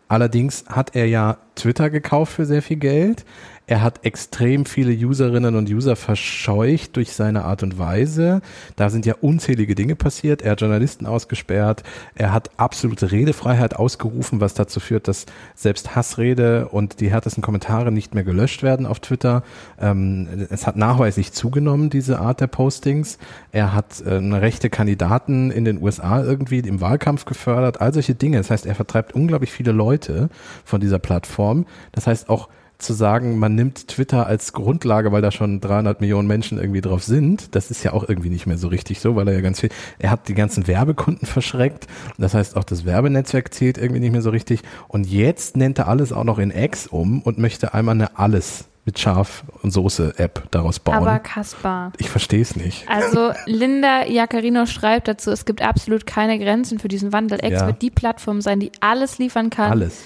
[0.08, 3.24] Allerdings hat er ja Twitter gekauft für sehr viel Geld.
[3.68, 8.40] Er hat extrem viele Userinnen und User verscheucht durch seine Art und Weise.
[8.76, 10.40] Da sind ja unzählige Dinge passiert.
[10.40, 11.82] Er hat Journalisten ausgesperrt.
[12.14, 15.26] Er hat absolute Redefreiheit ausgerufen, was dazu führt, dass
[15.56, 19.42] selbst Hassrede und die härtesten Kommentare nicht mehr gelöscht werden auf Twitter.
[19.80, 23.18] Ähm, es hat nachweislich zugenommen, diese Art der Postings.
[23.50, 27.80] Er hat äh, rechte Kandidaten in den USA irgendwie im Wahlkampf gefördert.
[27.80, 28.36] All solche Dinge.
[28.38, 30.28] Das heißt, er vertreibt unglaublich viele Leute
[30.64, 31.66] von dieser Plattform.
[31.90, 32.48] Das heißt auch,
[32.78, 37.02] zu sagen, man nimmt Twitter als Grundlage, weil da schon 300 Millionen Menschen irgendwie drauf
[37.02, 39.60] sind, das ist ja auch irgendwie nicht mehr so richtig so, weil er ja ganz
[39.60, 41.86] viel, er hat die ganzen Werbekunden verschreckt.
[42.18, 44.62] Das heißt, auch das Werbenetzwerk zählt irgendwie nicht mehr so richtig.
[44.88, 48.66] Und jetzt nennt er alles auch noch in X um und möchte einmal eine alles
[48.86, 50.94] mit Schaf und Soße App daraus bauen.
[50.94, 51.92] Aber Kaspar.
[51.98, 52.88] Ich verstehe es nicht.
[52.88, 57.40] Also Linda Jaccarino schreibt dazu, es gibt absolut keine Grenzen für diesen Wandel.
[57.42, 57.66] X Ja.
[57.66, 59.72] wird die Plattform sein, die alles liefern kann.
[59.72, 60.04] Alles.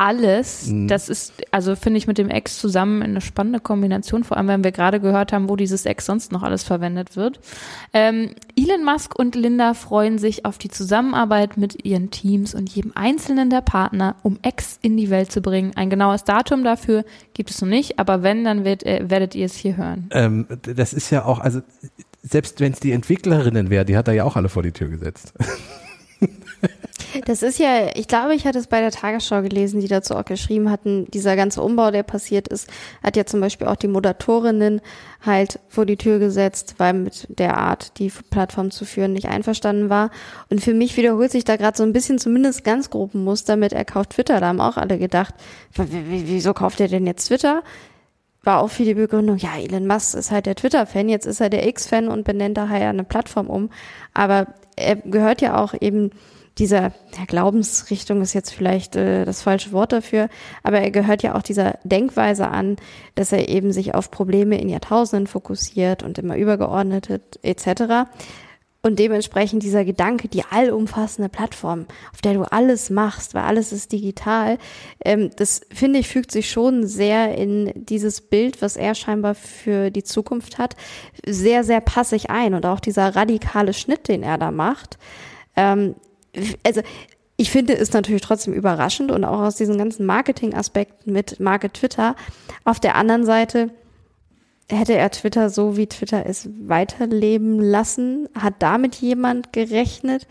[0.00, 0.68] Alles.
[0.68, 0.88] Mhm.
[0.88, 4.64] Das ist, also finde ich mit dem Ex zusammen eine spannende Kombination, vor allem wenn
[4.64, 7.38] wir gerade gehört haben, wo dieses Ex sonst noch alles verwendet wird.
[7.92, 12.92] Ähm, Elon Musk und Linda freuen sich auf die Zusammenarbeit mit ihren Teams und jedem
[12.94, 15.72] einzelnen der Partner, um Ex in die Welt zu bringen.
[15.76, 19.44] Ein genaues Datum dafür gibt es noch nicht, aber wenn, dann wird, äh, werdet ihr
[19.44, 20.08] es hier hören.
[20.12, 21.60] Ähm, das ist ja auch, also
[22.22, 24.88] selbst wenn es die Entwicklerinnen wäre, die hat er ja auch alle vor die Tür
[24.88, 25.34] gesetzt.
[27.26, 30.24] Das ist ja, ich glaube, ich hatte es bei der Tagesschau gelesen, die dazu auch
[30.24, 32.68] geschrieben hatten, dieser ganze Umbau, der passiert ist,
[33.02, 34.80] hat ja zum Beispiel auch die Moderatorinnen
[35.24, 39.90] halt vor die Tür gesetzt, weil mit der Art, die Plattform zu führen, nicht einverstanden
[39.90, 40.10] war.
[40.48, 43.56] Und für mich wiederholt sich da gerade so ein bisschen zumindest ganz grob ein Muster
[43.56, 44.40] mit, er kauft Twitter.
[44.40, 45.34] Da haben auch alle gedacht,
[45.74, 47.62] wieso kauft er denn jetzt Twitter?
[48.42, 51.50] war auch viel die Begründung, ja, Elon Musk ist halt der Twitter-Fan, jetzt ist er
[51.50, 53.70] der X-Fan und benennt daher eine Plattform um.
[54.14, 54.46] Aber
[54.76, 56.10] er gehört ja auch eben
[56.60, 60.28] dieser ja, Glaubensrichtung ist jetzt vielleicht äh, das falsche Wort dafür,
[60.62, 62.76] aber er gehört ja auch dieser Denkweise an,
[63.14, 67.08] dass er eben sich auf Probleme in Jahrtausenden fokussiert und immer übergeordnet
[67.42, 68.10] etc.
[68.82, 73.92] Und dementsprechend dieser Gedanke, die allumfassende Plattform, auf der du alles machst, weil alles ist
[73.92, 74.58] digital,
[75.04, 79.90] ähm, das finde ich, fügt sich schon sehr in dieses Bild, was er scheinbar für
[79.90, 80.76] die Zukunft hat,
[81.26, 82.54] sehr, sehr passig ein.
[82.54, 84.98] Und auch dieser radikale Schnitt, den er da macht.
[85.56, 85.94] Ähm,
[86.64, 86.82] also
[87.36, 92.14] ich finde es natürlich trotzdem überraschend und auch aus diesen ganzen Marketing-Aspekten mit Market Twitter.
[92.64, 93.70] Auf der anderen Seite
[94.68, 98.28] hätte er Twitter so, wie Twitter ist, weiterleben lassen?
[98.38, 100.26] Hat damit jemand gerechnet?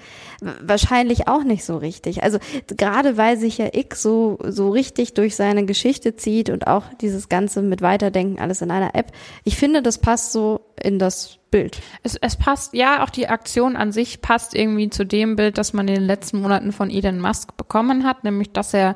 [0.61, 2.23] Wahrscheinlich auch nicht so richtig.
[2.23, 6.85] Also gerade weil sich ja X so, so richtig durch seine Geschichte zieht und auch
[7.01, 9.11] dieses Ganze mit Weiterdenken, alles in einer App.
[9.43, 11.81] Ich finde, das passt so in das Bild.
[12.03, 15.73] Es, es passt, ja, auch die Aktion an sich passt irgendwie zu dem Bild, das
[15.73, 18.95] man in den letzten Monaten von Elon Musk bekommen hat, nämlich dass er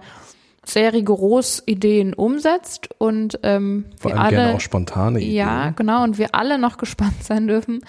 [0.65, 5.35] sehr rigoros Ideen umsetzt und ähm, Vor wir allem alle gerne auch spontane Ideen.
[5.35, 7.81] ja genau und wir alle noch gespannt sein dürfen,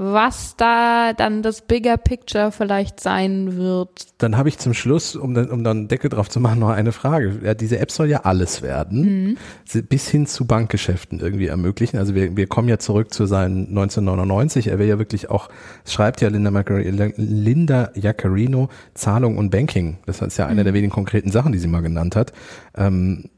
[0.00, 4.06] was da dann das Bigger Picture vielleicht sein wird.
[4.18, 6.92] Dann habe ich zum Schluss, um dann, um dann Deckel drauf zu machen, noch eine
[6.92, 7.40] Frage.
[7.42, 11.98] Ja, diese App soll ja alles werden, Sie- bis hin zu Bankgeschäften irgendwie ermöglichen.
[11.98, 14.68] Also wir, wir kommen ja zurück zu seinen 1999.
[14.68, 15.48] Er will ja wirklich auch,
[15.84, 19.98] es schreibt ja Linda, Macar Linda Jaccarino, Zahlung und Banking.
[20.06, 22.32] Das ist ja eine der wenigen konkreten Sachen, die sie mal genannt hat.
[22.76, 23.30] Ähm,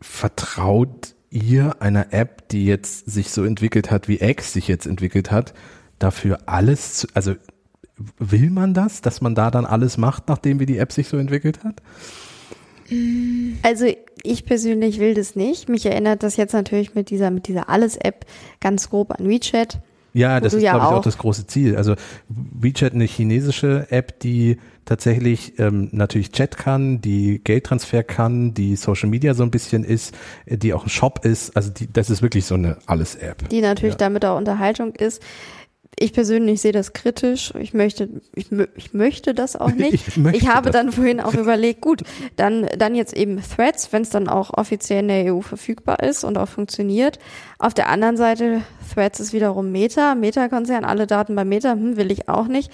[0.00, 5.30] vertraut ihr einer App, die jetzt sich so entwickelt hat, wie X sich jetzt entwickelt
[5.30, 5.52] hat,
[5.98, 7.34] dafür alles, zu, also
[8.18, 11.16] will man das, dass man da dann alles macht, nachdem wie die App sich so
[11.16, 11.82] entwickelt hat?
[13.62, 13.86] Also
[14.22, 15.68] ich persönlich will das nicht.
[15.68, 18.26] Mich erinnert das jetzt natürlich mit dieser, mit dieser Alles-App
[18.60, 19.80] ganz grob an WeChat.
[20.12, 21.76] Ja, das ist, ja glaube ich, auch- das große Ziel.
[21.76, 21.94] Also
[22.28, 29.08] WeChat, eine chinesische App, die tatsächlich ähm, natürlich Chat kann, die Geldtransfer kann, die Social
[29.08, 30.14] Media so ein bisschen ist,
[30.46, 31.56] äh, die auch ein Shop ist.
[31.56, 33.48] Also die, das ist wirklich so eine Alles-App.
[33.48, 33.98] die natürlich Ja.
[33.98, 35.22] damit auch Unterhaltung ist.
[35.96, 37.52] Ich persönlich sehe das kritisch.
[37.56, 40.08] Ich möchte, ich, ich möchte das auch nicht.
[40.08, 40.80] Ich möchte habe das.
[40.80, 42.02] dann vorhin auch überlegt, gut,
[42.34, 46.24] dann, dann jetzt eben Threads, wenn es dann auch offiziell in der EU verfügbar ist
[46.24, 47.20] und auch funktioniert.
[47.60, 52.10] Auf der anderen Seite, Threads ist wiederum Meta, Meta-Konzern, alle Daten bei Meta, hm, will
[52.10, 52.72] ich auch nicht.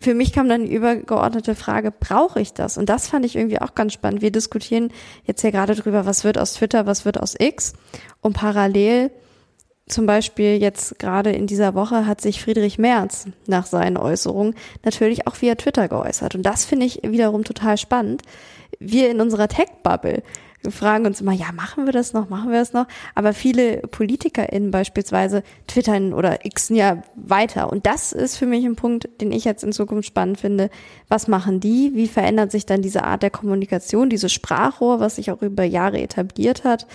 [0.00, 2.78] Für mich kam dann die übergeordnete Frage, brauche ich das?
[2.78, 4.22] Und das fand ich irgendwie auch ganz spannend.
[4.22, 4.92] Wir diskutieren
[5.24, 7.72] jetzt hier gerade drüber, was wird aus Twitter, was wird aus X.
[8.20, 9.10] Und parallel
[9.88, 15.26] zum Beispiel jetzt gerade in dieser Woche hat sich Friedrich Merz nach seinen Äußerungen natürlich
[15.26, 16.34] auch via Twitter geäußert.
[16.34, 18.22] Und das finde ich wiederum total spannend.
[18.78, 20.22] Wir in unserer Tech-Bubble
[20.68, 22.86] fragen uns immer, ja, machen wir das noch, machen wir das noch?
[23.14, 27.70] Aber viele PolitikerInnen beispielsweise twittern oder xen ja weiter.
[27.70, 30.70] Und das ist für mich ein Punkt, den ich jetzt in Zukunft spannend finde.
[31.08, 31.92] Was machen die?
[31.94, 36.00] Wie verändert sich dann diese Art der Kommunikation, dieses Sprachrohr, was sich auch über Jahre
[36.00, 36.86] etabliert hat?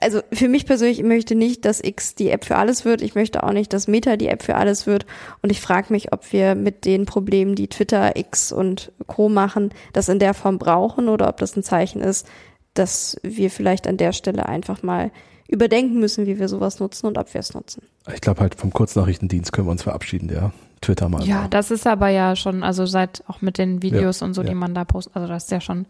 [0.00, 3.00] also für mich persönlich ich möchte nicht, dass X die App für alles wird.
[3.00, 5.06] Ich möchte auch nicht, dass Meta die App für alles wird.
[5.40, 9.28] Und ich frage mich, ob wir mit den Problemen, die Twitter, X und Co.
[9.28, 12.26] machen, das in der Form brauchen oder ob das ein Zeichen ist,
[12.74, 15.10] dass wir vielleicht an der Stelle einfach mal
[15.48, 17.82] überdenken müssen, wie wir sowas nutzen und ob wir es nutzen.
[18.12, 21.86] Ich glaube halt vom Kurznachrichtendienst können wir uns verabschieden, der Twitter mal Ja, das ist
[21.86, 24.54] aber ja schon, also seit auch mit den Videos Ja, und so, die ja.
[24.54, 25.86] man da postet, also das ist ja schon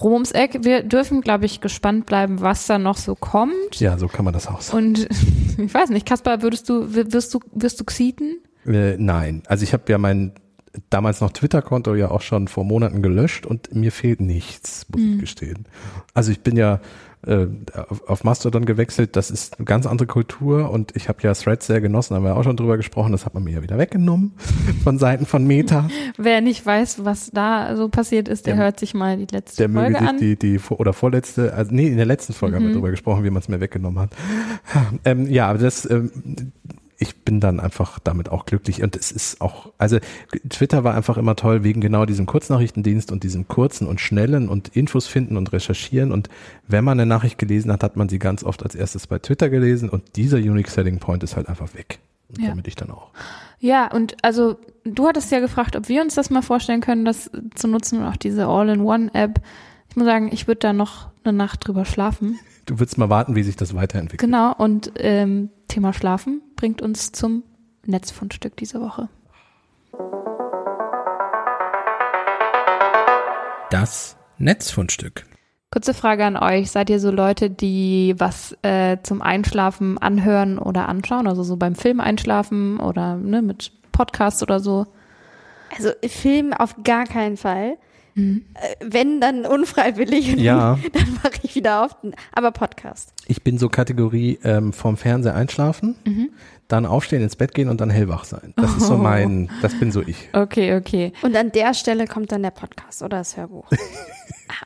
[0.00, 0.58] rum ums Eck.
[0.62, 3.80] Wir dürfen, glaube ich, gespannt bleiben, was da noch so kommt.
[3.80, 4.86] Ja, so kann man das auch sagen.
[4.86, 5.08] Und
[5.58, 8.38] ich weiß nicht, Kaspar, würdest du, wirst du, wirst du Xeten?
[8.66, 10.32] Äh, nein, also ich habe ja mein
[10.88, 15.18] damals noch Twitter-Konto ja auch schon vor Monaten gelöscht und mir fehlt nichts, muss ich
[15.18, 15.66] gestehen.
[16.14, 16.80] Also ich bin ja
[17.26, 17.46] äh,
[18.06, 21.80] auf, Mastodon gewechselt, das ist eine ganz andere Kultur und ich habe ja Threads sehr
[21.82, 24.32] genossen, haben wir auch schon drüber gesprochen, das hat man mir ja wieder weggenommen
[24.84, 25.88] von Seiten von Meta.
[26.16, 29.58] Wer nicht weiß, was da so passiert ist, der, Der- hört sich mal die letzte
[29.58, 30.18] Der möge Folge sich an.
[30.18, 32.74] die, die oder vorletzte, also nee, in der letzten Folge haben wir Mhm.
[32.74, 34.10] drüber gesprochen, wie man es mir weggenommen hat.
[35.04, 36.10] Ähm, ja, aber das, ähm,
[37.00, 39.98] ich bin dann einfach damit auch glücklich und es ist auch, also
[40.48, 44.68] Twitter war einfach immer toll wegen genau diesem Kurznachrichtendienst und diesem kurzen und schnellen und
[44.76, 46.28] Infos finden und recherchieren und
[46.68, 49.48] wenn man eine Nachricht gelesen hat, hat man sie ganz oft als erstes bei Twitter
[49.48, 51.98] gelesen und dieser Unique Selling Point ist halt einfach weg.
[52.28, 52.50] Und Ja.
[52.50, 53.08] damit ich dann auch.
[53.58, 57.30] Ja, und also du hattest ja gefragt, ob wir uns das mal vorstellen können, das
[57.56, 59.40] zu nutzen und auch diese All-in-One-App.
[59.88, 62.38] Ich muss sagen, ich würde da noch eine Nacht drüber schlafen.
[62.70, 64.20] Du würdest mal warten, wie sich das weiterentwickelt.
[64.20, 67.42] Genau, und ähm, Thema Schlafen bringt uns zum
[67.84, 69.08] Netzfundstück diese Woche.
[73.70, 75.26] Das Netzfundstück.
[75.72, 76.70] Kurze Frage an euch.
[76.70, 81.26] Seid ihr so Leute, die was äh, zum Einschlafen anhören oder anschauen?
[81.26, 84.86] Also so beim Film einschlafen oder ne, mit Podcast oder so?
[85.76, 87.78] Also Film auf gar keinen Fall.
[88.16, 90.32] Äh, Wenn, dann unfreiwillig.
[90.32, 90.78] Und Ja.
[90.92, 91.96] Dann mache ich wieder auf.
[92.32, 93.12] Aber Podcast.
[93.26, 95.96] Ich bin so Kategorie ähm, vom Fernseher einschlafen,
[96.68, 98.52] dann aufstehen, ins Bett gehen und dann hellwach sein.
[98.56, 100.28] Das ist so mein, das bin so ich.
[100.32, 101.12] Okay, okay.
[101.22, 103.68] Und an der Stelle kommt dann der Podcast oder das Hörbuch.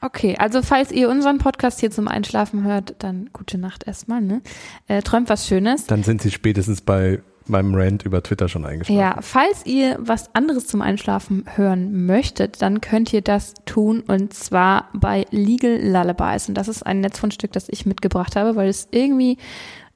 [0.00, 4.40] Okay, also falls ihr unseren Podcast hier zum Einschlafen hört, dann gute Nacht erstmal, ne?
[4.88, 5.86] Äh, träumt was Schönes.
[5.86, 8.98] Dann sind sie spätestens bei meinem Rant über Twitter schon eingeschlafen.
[8.98, 14.34] Ja, falls ihr was anderes zum Einschlafen hören möchtet, dann könnt ihr das tun und
[14.34, 16.48] zwar bei Legal Lullabies.
[16.48, 19.38] Und das ist ein Netzfundstück, das ich mitgebracht habe, weil es irgendwie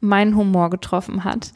[0.00, 1.52] meinen Humor getroffen hat.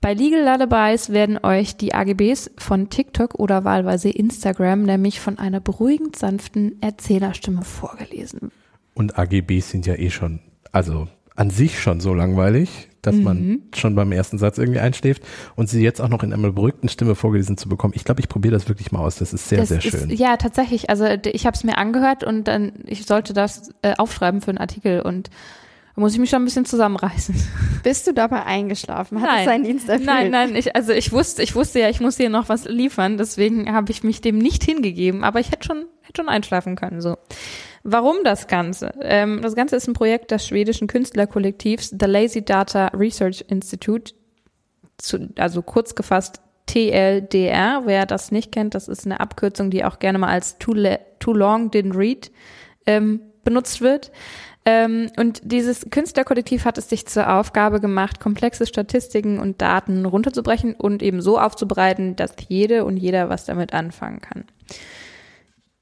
[0.00, 5.60] Bei Legal Lullabies werden euch die AGBs von TikTok oder wahlweise Instagram nämlich von einer
[5.60, 8.52] beruhigend sanften Erzählerstimme vorgelesen.
[8.94, 12.88] Und AGBs sind ja eh schon, also an sich schon so langweilig.
[13.12, 15.22] Dass man schon beim ersten Satz irgendwie einschläft
[15.56, 17.94] und sie jetzt auch noch in einer beruhigten Stimme vorgelesen zu bekommen.
[17.96, 19.16] Ich glaube, ich probiere das wirklich mal aus.
[19.16, 20.10] Das ist sehr, das sehr ist, schön.
[20.10, 20.90] Ja, tatsächlich.
[20.90, 24.58] Also ich habe es mir angehört und dann, ich sollte das äh, aufschreiben für einen
[24.58, 25.30] Artikel und
[25.98, 27.34] da muss ich mich schon ein bisschen zusammenreißen.
[27.82, 29.20] Bist du dabei eingeschlafen?
[29.20, 30.06] Hat es seinen Dienst erfüllt?
[30.06, 33.18] Nein, nein, ich, also ich wusste, ich wusste ja, ich muss hier noch was liefern,
[33.18, 37.00] deswegen habe ich mich dem nicht hingegeben, aber ich hätte schon, hätte schon einschlafen können,
[37.00, 37.16] so.
[37.90, 38.92] Warum das Ganze?
[39.00, 44.12] Ähm, das Ganze ist ein Projekt des schwedischen Künstlerkollektivs The Lazy Data Research Institute,
[44.98, 47.82] zu, also kurz gefasst TLDR.
[47.86, 50.74] Wer das nicht kennt, das ist eine Abkürzung, die auch gerne mal als Too,
[51.18, 52.30] too Long Didn't Read
[52.84, 54.12] ähm, benutzt wird.
[54.66, 60.74] Ähm, und dieses Künstlerkollektiv hat es sich zur Aufgabe gemacht, komplexe Statistiken und Daten runterzubrechen
[60.74, 64.44] und eben so aufzubereiten, dass jede und jeder was damit anfangen kann.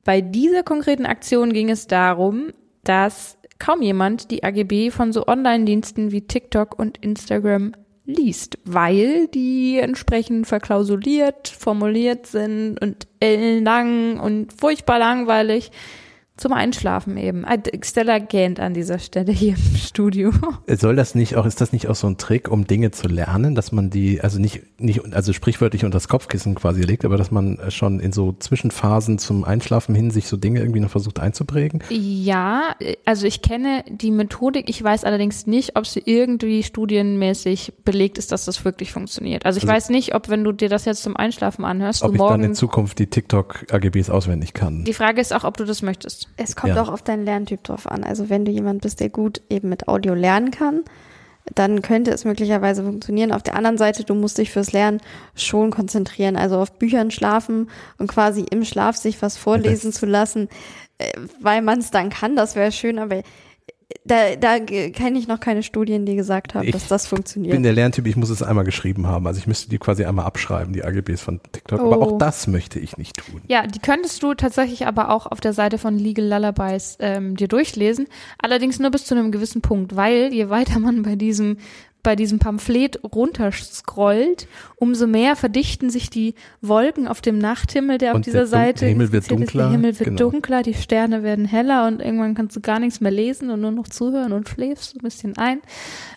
[0.07, 2.53] Bei dieser konkreten Aktion ging es darum,
[2.85, 7.73] dass kaum jemand die AGB von so Online-Diensten wie TikTok und Instagram
[8.05, 15.73] liest, weil die entsprechend verklausuliert, formuliert sind und ellenlang und furchtbar langweilig
[16.37, 17.45] zum Einschlafen eben.
[17.47, 20.33] Ah, Stella gähnt an dieser Stelle hier im Studio.
[20.69, 23.55] Soll das nicht auch, ist das nicht auch so ein Trick, um Dinge zu lernen,
[23.55, 27.31] dass man die, also nicht, nicht, also sprichwörtlich unter das Kopfkissen quasi legt, aber dass
[27.31, 31.83] man schon in so Zwischenphasen zum Einschlafen hin sich so Dinge irgendwie noch versucht einzuprägen?
[31.89, 32.75] Ja,
[33.07, 38.33] also ich kenne die Methodik, ich weiß allerdings nicht, ob sie irgendwie studienmäßig belegt ist,
[38.33, 39.47] dass das wirklich funktioniert.
[39.47, 42.11] Also ich Also- weiß nicht, ob wenn du dir das jetzt zum Einschlafen anhörst, Ob
[42.11, 42.55] du ich dann in morgen.
[42.55, 44.85] Zukunft die TikTok-AGBs auswendig kann.
[44.85, 46.26] Die Frage ist auch, ob du das möchtest.
[46.37, 46.83] Es kommt Ja.
[46.83, 48.05] auch auf deinen Lerntyp drauf an.
[48.05, 50.83] Also wenn du jemand bist, der gut eben mit Audio lernen kann,
[51.55, 53.31] dann könnte es möglicherweise funktionieren.
[53.33, 55.01] Auf der anderen Seite, du musst dich fürs Lernen
[55.37, 56.37] schon konzentrieren.
[56.37, 60.49] Also auf Büchern schlafen und quasi im Schlaf sich was vorlesen Das- zu lassen,
[60.99, 63.23] äh, weil man es dann kann, das wäre schön, aber
[64.05, 67.53] da, da kenne ich noch keine Studien, die gesagt haben, Ich dass das Ich funktioniert.
[67.53, 69.27] bin der Lerntyp, ich muss es einmal geschrieben haben.
[69.27, 71.81] Also ich müsste die quasi einmal abschreiben, die AGBs von TikTok.
[71.81, 72.03] Aber Oh.
[72.03, 73.41] auch das möchte ich nicht tun.
[73.47, 77.49] Ja, die könntest du tatsächlich aber auch auf der Seite von Legal Lullabies ähm, dir
[77.49, 78.07] durchlesen.
[78.39, 81.59] Allerdings nur bis zu einem gewissen Punkt, weil je weiter man bei diesem
[82.07, 88.19] bei diesem Pamphlet runterscrollt, umso mehr verdichten sich die Wolken auf dem Nachthimmel, der auf
[88.19, 90.31] Und dieser der Seite der Himmel wird dunkler, Der Himmel wird genau.
[90.31, 93.73] dunkler, die Sterne werden heller und irgendwann kannst du gar nichts mehr lesen und nur
[93.73, 95.61] noch zuhören und schläfst so ein bisschen ein.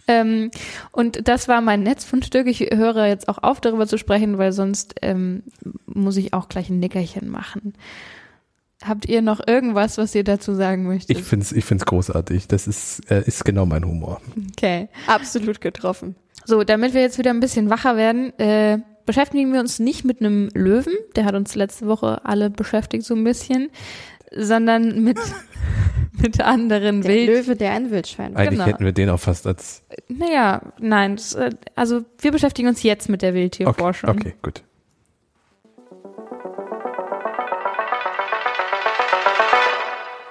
[0.08, 0.52] Ähm,
[0.91, 2.45] und das war mein Netzfundstück.
[2.45, 5.41] Ich höre jetzt auch auf, darüber zu sprechen, weil sonst ähm,
[5.88, 7.73] muss ich auch gleich ein Nickerchen machen.
[8.84, 11.18] Habt ihr noch irgendwas, was ihr dazu sagen möchtet?
[11.18, 12.48] Ich finde es ich find's großartig.
[12.48, 14.22] Das ist, äh, ist genau mein Humor.
[14.54, 14.88] okay.
[15.08, 16.15] Absolut getroffen.
[16.46, 20.22] So, damit wir jetzt wieder ein bisschen wacher werden, äh, beschäftigen wir uns nicht mit
[20.22, 23.70] einem Löwen, der hat uns letzte Woche alle beschäftigt so ein bisschen,
[24.36, 25.18] sondern mit,
[26.13, 27.28] mit anderen Der Wild.
[27.48, 28.42] Löwe, der ein Wildschwein war.
[28.42, 28.65] Eigentlich Genau.
[28.72, 29.84] hätten wir den auch fast als.
[30.08, 34.10] Naja, nein, das, äh, also wir beschäftigen uns jetzt mit der Okay, Wildtierforschung.
[34.12, 34.63] okay, gut.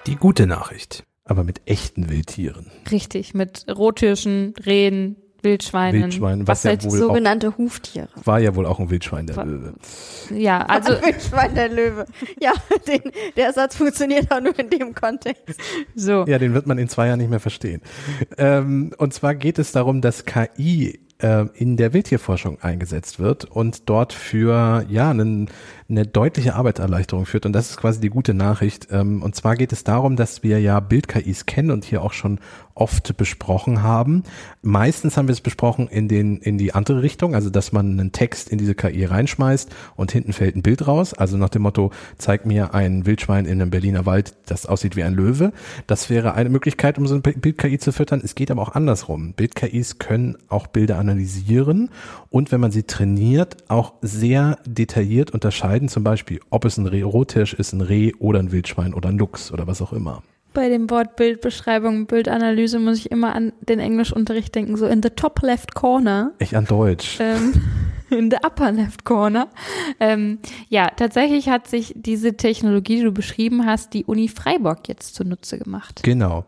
[0.09, 1.05] Die gute Nachricht.
[1.25, 2.71] Aber mit echten Wildtieren.
[2.91, 6.03] Richtig, mit Rothirschen, Rehen, Wildschweinen.
[6.05, 8.09] Wildschweinen, was ja halt wohl auch, Sogenannte Huftiere.
[8.25, 9.75] war ja wohl auch ein Wildschwein, der Wa- Löwe.
[10.35, 12.07] Ja, also Wildschwein, der Löwe.
[12.41, 12.53] Ja,
[12.89, 15.61] den, der Satz funktioniert auch nur in dem Kontext.
[15.95, 16.25] so.
[16.27, 17.83] Ja, den wird man in zwei Jahren nicht mehr verstehen.
[18.39, 23.89] Ähm, und zwar geht es darum, dass KI äh, in der Wildtierforschung eingesetzt wird und
[23.89, 25.51] dort für ja einen,
[25.89, 27.47] eine deutliche Arbeitserleichterung führt.
[27.47, 28.89] Und das ist quasi die gute Nachricht.
[28.91, 32.41] Ähm, und zwar geht es darum, dass wir ja Bild-KIs kennen und hier auch schon
[32.79, 34.23] oft besprochen haben.
[34.63, 38.13] Meistens haben wir es besprochen in den in die andere Richtung, also dass man einen
[38.13, 41.15] Text in diese KI reinschmeißt und hinten fällt ein Bild raus.
[41.15, 45.03] Also nach dem Motto: Zeig mir ein Wildschwein in einem Berliner Wald, das aussieht wie
[45.03, 45.53] ein Löwe.
[45.87, 48.21] Das wäre eine Möglichkeit, um so eine Bild-KI zu füttern.
[48.25, 49.33] Es geht aber auch andersrum.
[49.35, 51.91] Bild-KIs können auch Bilder analysieren
[52.31, 55.89] und wenn man sie trainiert, auch sehr detailliert unterscheiden.
[55.89, 59.19] Zum Beispiel, ob es ein Reh, Rothirsch ist, ein Reh oder ein Wildschwein oder ein
[59.19, 60.23] Luchs oder was auch immer.
[60.55, 65.11] Bei dem Wort Bildbeschreibung, Bildanalyse muss ich immer an den Englischunterricht denken, so in the
[65.11, 66.33] top left corner.
[66.39, 67.19] Ich an Deutsch.
[67.21, 67.53] ähm,
[68.11, 69.49] in the upper left corner.
[70.01, 75.15] Ähm, ja, tatsächlich hat sich diese Technologie, die du beschrieben hast, die Uni Freiburg jetzt
[75.15, 76.01] zunutze gemacht.
[76.03, 76.47] Genau.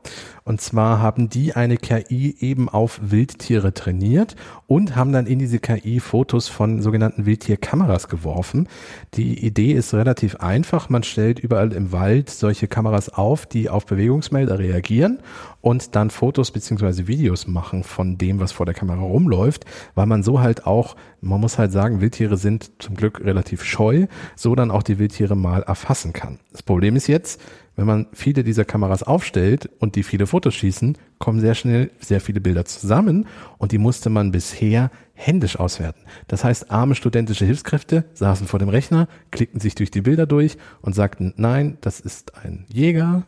[0.51, 4.35] Und zwar haben die eine KI eben auf Wildtiere trainiert
[4.67, 8.69] und haben dann in diese KI Fotos von sogenannten Wildtierkameras geworfen.
[9.15, 10.89] Die Idee ist relativ einfach.
[10.89, 15.21] Man stellt überall im Wald solche Kameras auf, die auf Bewegungsmelder reagieren
[15.61, 20.25] und dann Fotos beziehungsweise Videos machen von dem, was vor der Kamera rumläuft, weil man
[20.25, 24.73] so halt auch, man muss halt sagen, Wildtiere sind zum Glück relativ scheu, so dann
[24.73, 26.41] auch die Wildtiere mal erfassen kann.
[26.51, 27.41] Das Problem ist jetzt,
[27.81, 32.21] Wenn man viele dieser Kameras aufstellt und die viele Fotos schießen, kommen sehr schnell sehr
[32.21, 33.27] viele Bilder zusammen
[33.57, 36.03] und die musste man bisher händisch auswerten.
[36.29, 40.59] Das heißt, arme studentische Hilfskräfte saßen vor dem Rechner, klickten sich durch die Bilder durch
[40.83, 43.25] und sagten, nein, das ist ein Jäger,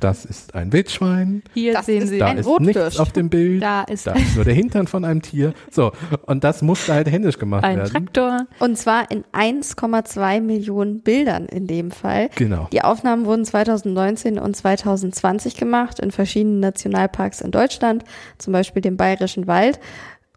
[0.00, 1.42] das ist ein Wildschwein.
[1.54, 2.18] Hier Das sehen Sie.
[2.18, 2.76] Da Ein ist Rotfisch.
[2.76, 3.62] nichts auf dem Bild.
[3.62, 5.54] Da ist da ist nur der Hintern von einem Tier.
[5.70, 5.92] So,
[6.26, 7.90] und das musste halt händisch gemacht ein werden.
[7.90, 8.46] Traktor.
[8.58, 12.28] Und zwar in 1,2 Millionen Bildern in dem Fall.
[12.36, 12.68] Genau.
[12.70, 18.04] Die Aufnahmen wurden 2019 und 2020 gemacht in verschiedenen Nationalparks in Deutschland,
[18.36, 19.80] zum Beispiel dem Bayerischen Wald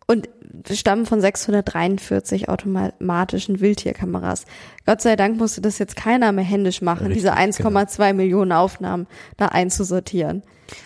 [0.08, 0.30] und
[0.72, 4.46] stammen von 643 automatischen Wildtierkameras.
[4.86, 9.08] Gott sei Dank musste das jetzt keiner mehr händisch machen, Richtig, diese 1,2 Millionen Aufnahmen
[9.38, 10.44] da einzusortieren.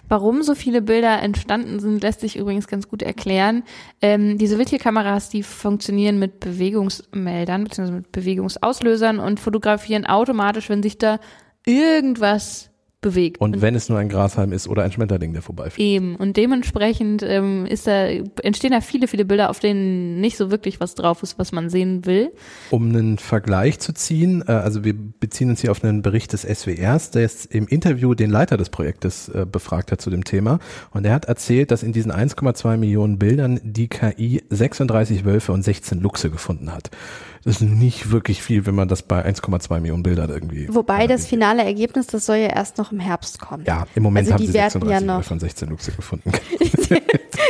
[0.08, 3.64] Warum so viele Bilder entstanden sind, lässt sich übrigens ganz gut erklären.
[4.02, 7.92] Ähm, diese Wildtierkameras, die funktionieren mit Bewegungsmeldern bzw.
[7.92, 11.20] mit Bewegungsauslösern und fotografieren automatisch, wenn sich da
[11.66, 12.71] irgendwas
[13.02, 13.42] bewegt.
[13.42, 15.80] Und wenn es nur ein Grashalm ist oder ein Schmetterling, der vorbeifliegt.
[15.80, 16.16] Eben.
[16.16, 18.08] Und dementsprechend ähm, ist da,
[18.44, 21.70] entstehen da viele, viele Bilder, auf denen nicht so wirklich was drauf ist, was man
[21.70, 22.32] sehen will.
[22.70, 26.44] Um einen Vergleich zu ziehen, äh, also wir beziehen uns hier auf einen Bericht des
[26.44, 30.60] SWRs, der jetzt im Interview den Leiter des Projektes äh, befragt hat zu dem Thema.
[30.92, 35.64] Und er hat erzählt, dass in diesen 1,2 Millionen Bildern die KI 36 Wölfe und
[35.64, 36.92] 16 Luchse gefunden hat.
[37.44, 40.68] Das ist nicht wirklich viel, wenn man das bei 1,2 Millionen Bildern irgendwie.
[40.70, 43.64] Wobei das finale Ergebnis, das soll ja erst noch im Herbst kommen.
[43.66, 46.32] Ja, im Moment Also haben die sie werten 36 ja noch- und 16 Luchse gefunden.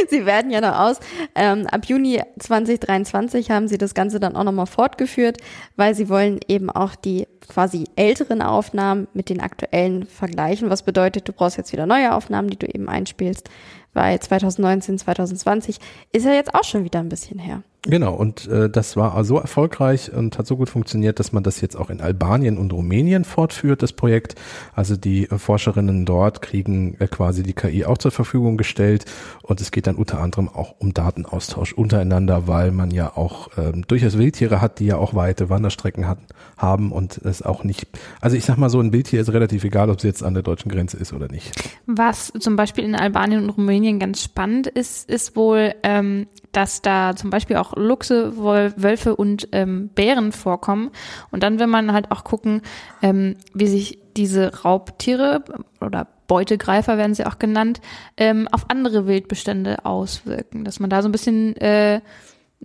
[0.09, 0.99] Sie werden ja noch aus.
[1.35, 5.37] Ähm, ab Juni 2023 haben sie das Ganze dann auch nochmal fortgeführt,
[5.75, 10.69] weil sie wollen eben auch die quasi älteren Aufnahmen mit den aktuellen vergleichen.
[10.69, 13.49] Was bedeutet, du brauchst jetzt wieder neue Aufnahmen, die du eben einspielst,
[13.93, 15.77] weil 2019, 2020
[16.11, 17.63] ist ja jetzt auch schon wieder ein bisschen her.
[17.83, 21.61] Genau, und äh, das war so erfolgreich und hat so gut funktioniert, dass man das
[21.61, 24.35] jetzt auch in Albanien und Rumänien fortführt, das Projekt.
[24.75, 29.05] Also die äh, Forscherinnen dort kriegen äh, quasi die KI auch zur Verfügung gestellt
[29.41, 33.83] und es geht dann unter anderem auch um Datenaustausch untereinander, weil man ja auch ähm,
[33.87, 36.19] durchaus Wildtiere hat, die ja auch weite Wanderstrecken hat,
[36.57, 37.87] haben und es auch nicht,
[38.21, 40.43] also ich sag mal so, ein Wildtier ist relativ egal, ob es jetzt an der
[40.43, 41.51] deutschen Grenze ist oder nicht.
[41.87, 47.15] Was zum Beispiel in Albanien und Rumänien ganz spannend ist, ist wohl, ähm, dass da
[47.15, 50.91] zum Beispiel auch Luchse, Wölfe und ähm, Bären vorkommen.
[51.31, 52.61] Und dann will man halt auch gucken,
[53.01, 55.43] ähm, wie sich diese Raubtiere
[55.79, 57.81] oder Beutegreifer werden sie auch genannt,
[58.17, 60.63] ähm, auf andere Wildbestände auswirken.
[60.63, 62.01] Dass man da so ein bisschen äh,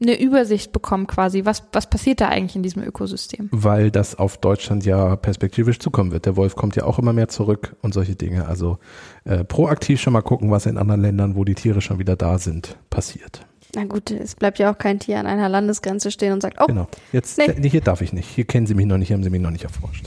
[0.01, 3.49] eine Übersicht bekommt quasi, was, was passiert da eigentlich in diesem Ökosystem.
[3.51, 6.27] weil das auf Deutschland ja perspektivisch zukommen wird.
[6.27, 8.47] Der Wolf kommt ja auch immer mehr zurück und solche Dinge.
[8.47, 8.79] Also
[9.25, 12.39] äh, proaktiv schon mal gucken, was in anderen Ländern, wo die Tiere schon wieder da
[12.39, 13.47] sind, passiert.
[13.77, 16.67] Na gut, es bleibt ja auch kein Tier an einer Landesgrenze stehen und sagt, oh,
[16.67, 16.89] Genau.
[17.13, 17.69] Jetzt Nee.
[17.69, 18.27] hier darf ich nicht.
[18.27, 20.07] Hier kennen Sie mich noch nicht, haben Sie mich noch nicht erforscht.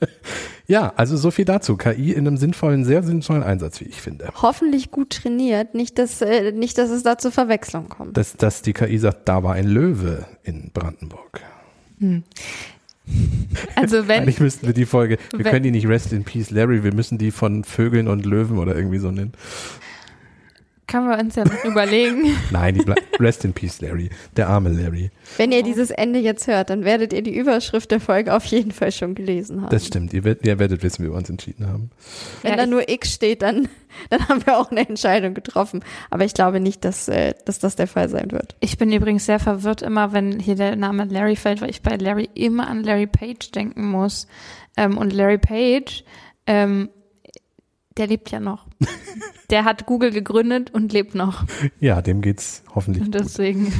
[0.66, 1.76] ja, also so viel dazu.
[1.78, 4.28] KI in einem sinnvollen, sehr sinnvollen Einsatz, wie ich finde.
[4.42, 8.14] hoffentlich gut trainiert, nicht dass, äh, nicht, dass es da zur Verwechslung kommt.
[8.16, 11.40] Dass, dass die KI sagt, da war ein Löwe in Brandenburg.
[13.74, 16.50] Also wenn, Eigentlich müssten wir die Folge, wir Wenn- können die nicht Rest in Peace
[16.50, 19.32] Larry, wir müssen die von Vögeln und Löwen oder irgendwie so nennen.
[20.88, 22.34] Kann man uns ja noch überlegen.
[22.50, 25.10] Nein, die bleibt Rest in Peace Larry, der arme Larry.
[25.36, 28.72] Wenn ihr dieses Ende jetzt hört, dann werdet ihr die Überschrift der Folge auf jeden
[28.72, 29.70] Fall schon gelesen haben.
[29.70, 31.90] Das stimmt, ihr werdet, ihr werdet wissen, wie wir uns entschieden haben.
[32.42, 33.68] Wenn Ja, da nur X steht, dann,
[34.10, 35.84] dann haben wir auch eine Entscheidung getroffen.
[36.10, 38.56] Aber ich glaube nicht, dass, äh, dass das der Fall sein wird.
[38.60, 41.96] Ich bin übrigens sehr verwirrt immer, wenn hier der Name Larry fällt, weil ich bei
[41.96, 44.26] Larry immer an Larry Page denken muss.
[44.76, 46.04] Ähm, und Larry Page,
[46.46, 46.88] ähm,
[47.98, 48.66] der lebt ja noch.
[49.50, 51.44] der hat Google gegründet und lebt noch.
[51.80, 53.22] Ja, dem geht's hoffentlich Und gut.
[53.22, 53.72] deswegen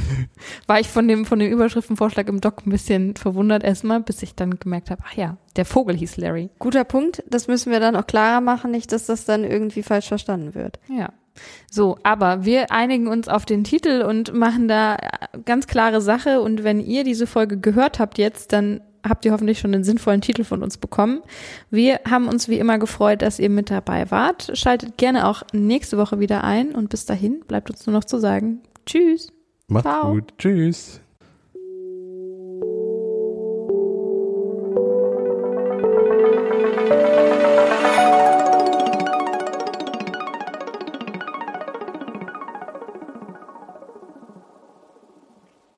[0.67, 4.35] war ich von dem, von dem Überschriftenvorschlag im Doc ein bisschen verwundert erstmal, bis ich
[4.35, 6.49] dann gemerkt habe, ach ja, der Vogel hieß Larry.
[6.59, 7.23] Guter Punkt.
[7.29, 10.79] Das müssen wir dann auch klarer machen, nicht, dass das dann irgendwie falsch verstanden wird.
[10.89, 11.09] Ja.
[11.71, 14.97] So, aber wir einigen uns auf den Titel und machen da
[15.45, 16.41] ganz klare Sache.
[16.41, 20.21] Und wenn ihr diese Folge gehört habt jetzt, dann habt ihr hoffentlich schon einen sinnvollen
[20.21, 21.21] Titel von uns bekommen.
[21.69, 24.51] Wir haben uns wie immer gefreut, dass ihr mit dabei wart.
[24.53, 28.19] Schaltet gerne auch nächste Woche wieder ein und bis dahin bleibt uns nur noch zu
[28.19, 29.31] sagen, tschüss.
[29.67, 30.13] Macht's Ciao.
[30.13, 30.33] gut.
[30.37, 31.01] Tschüss.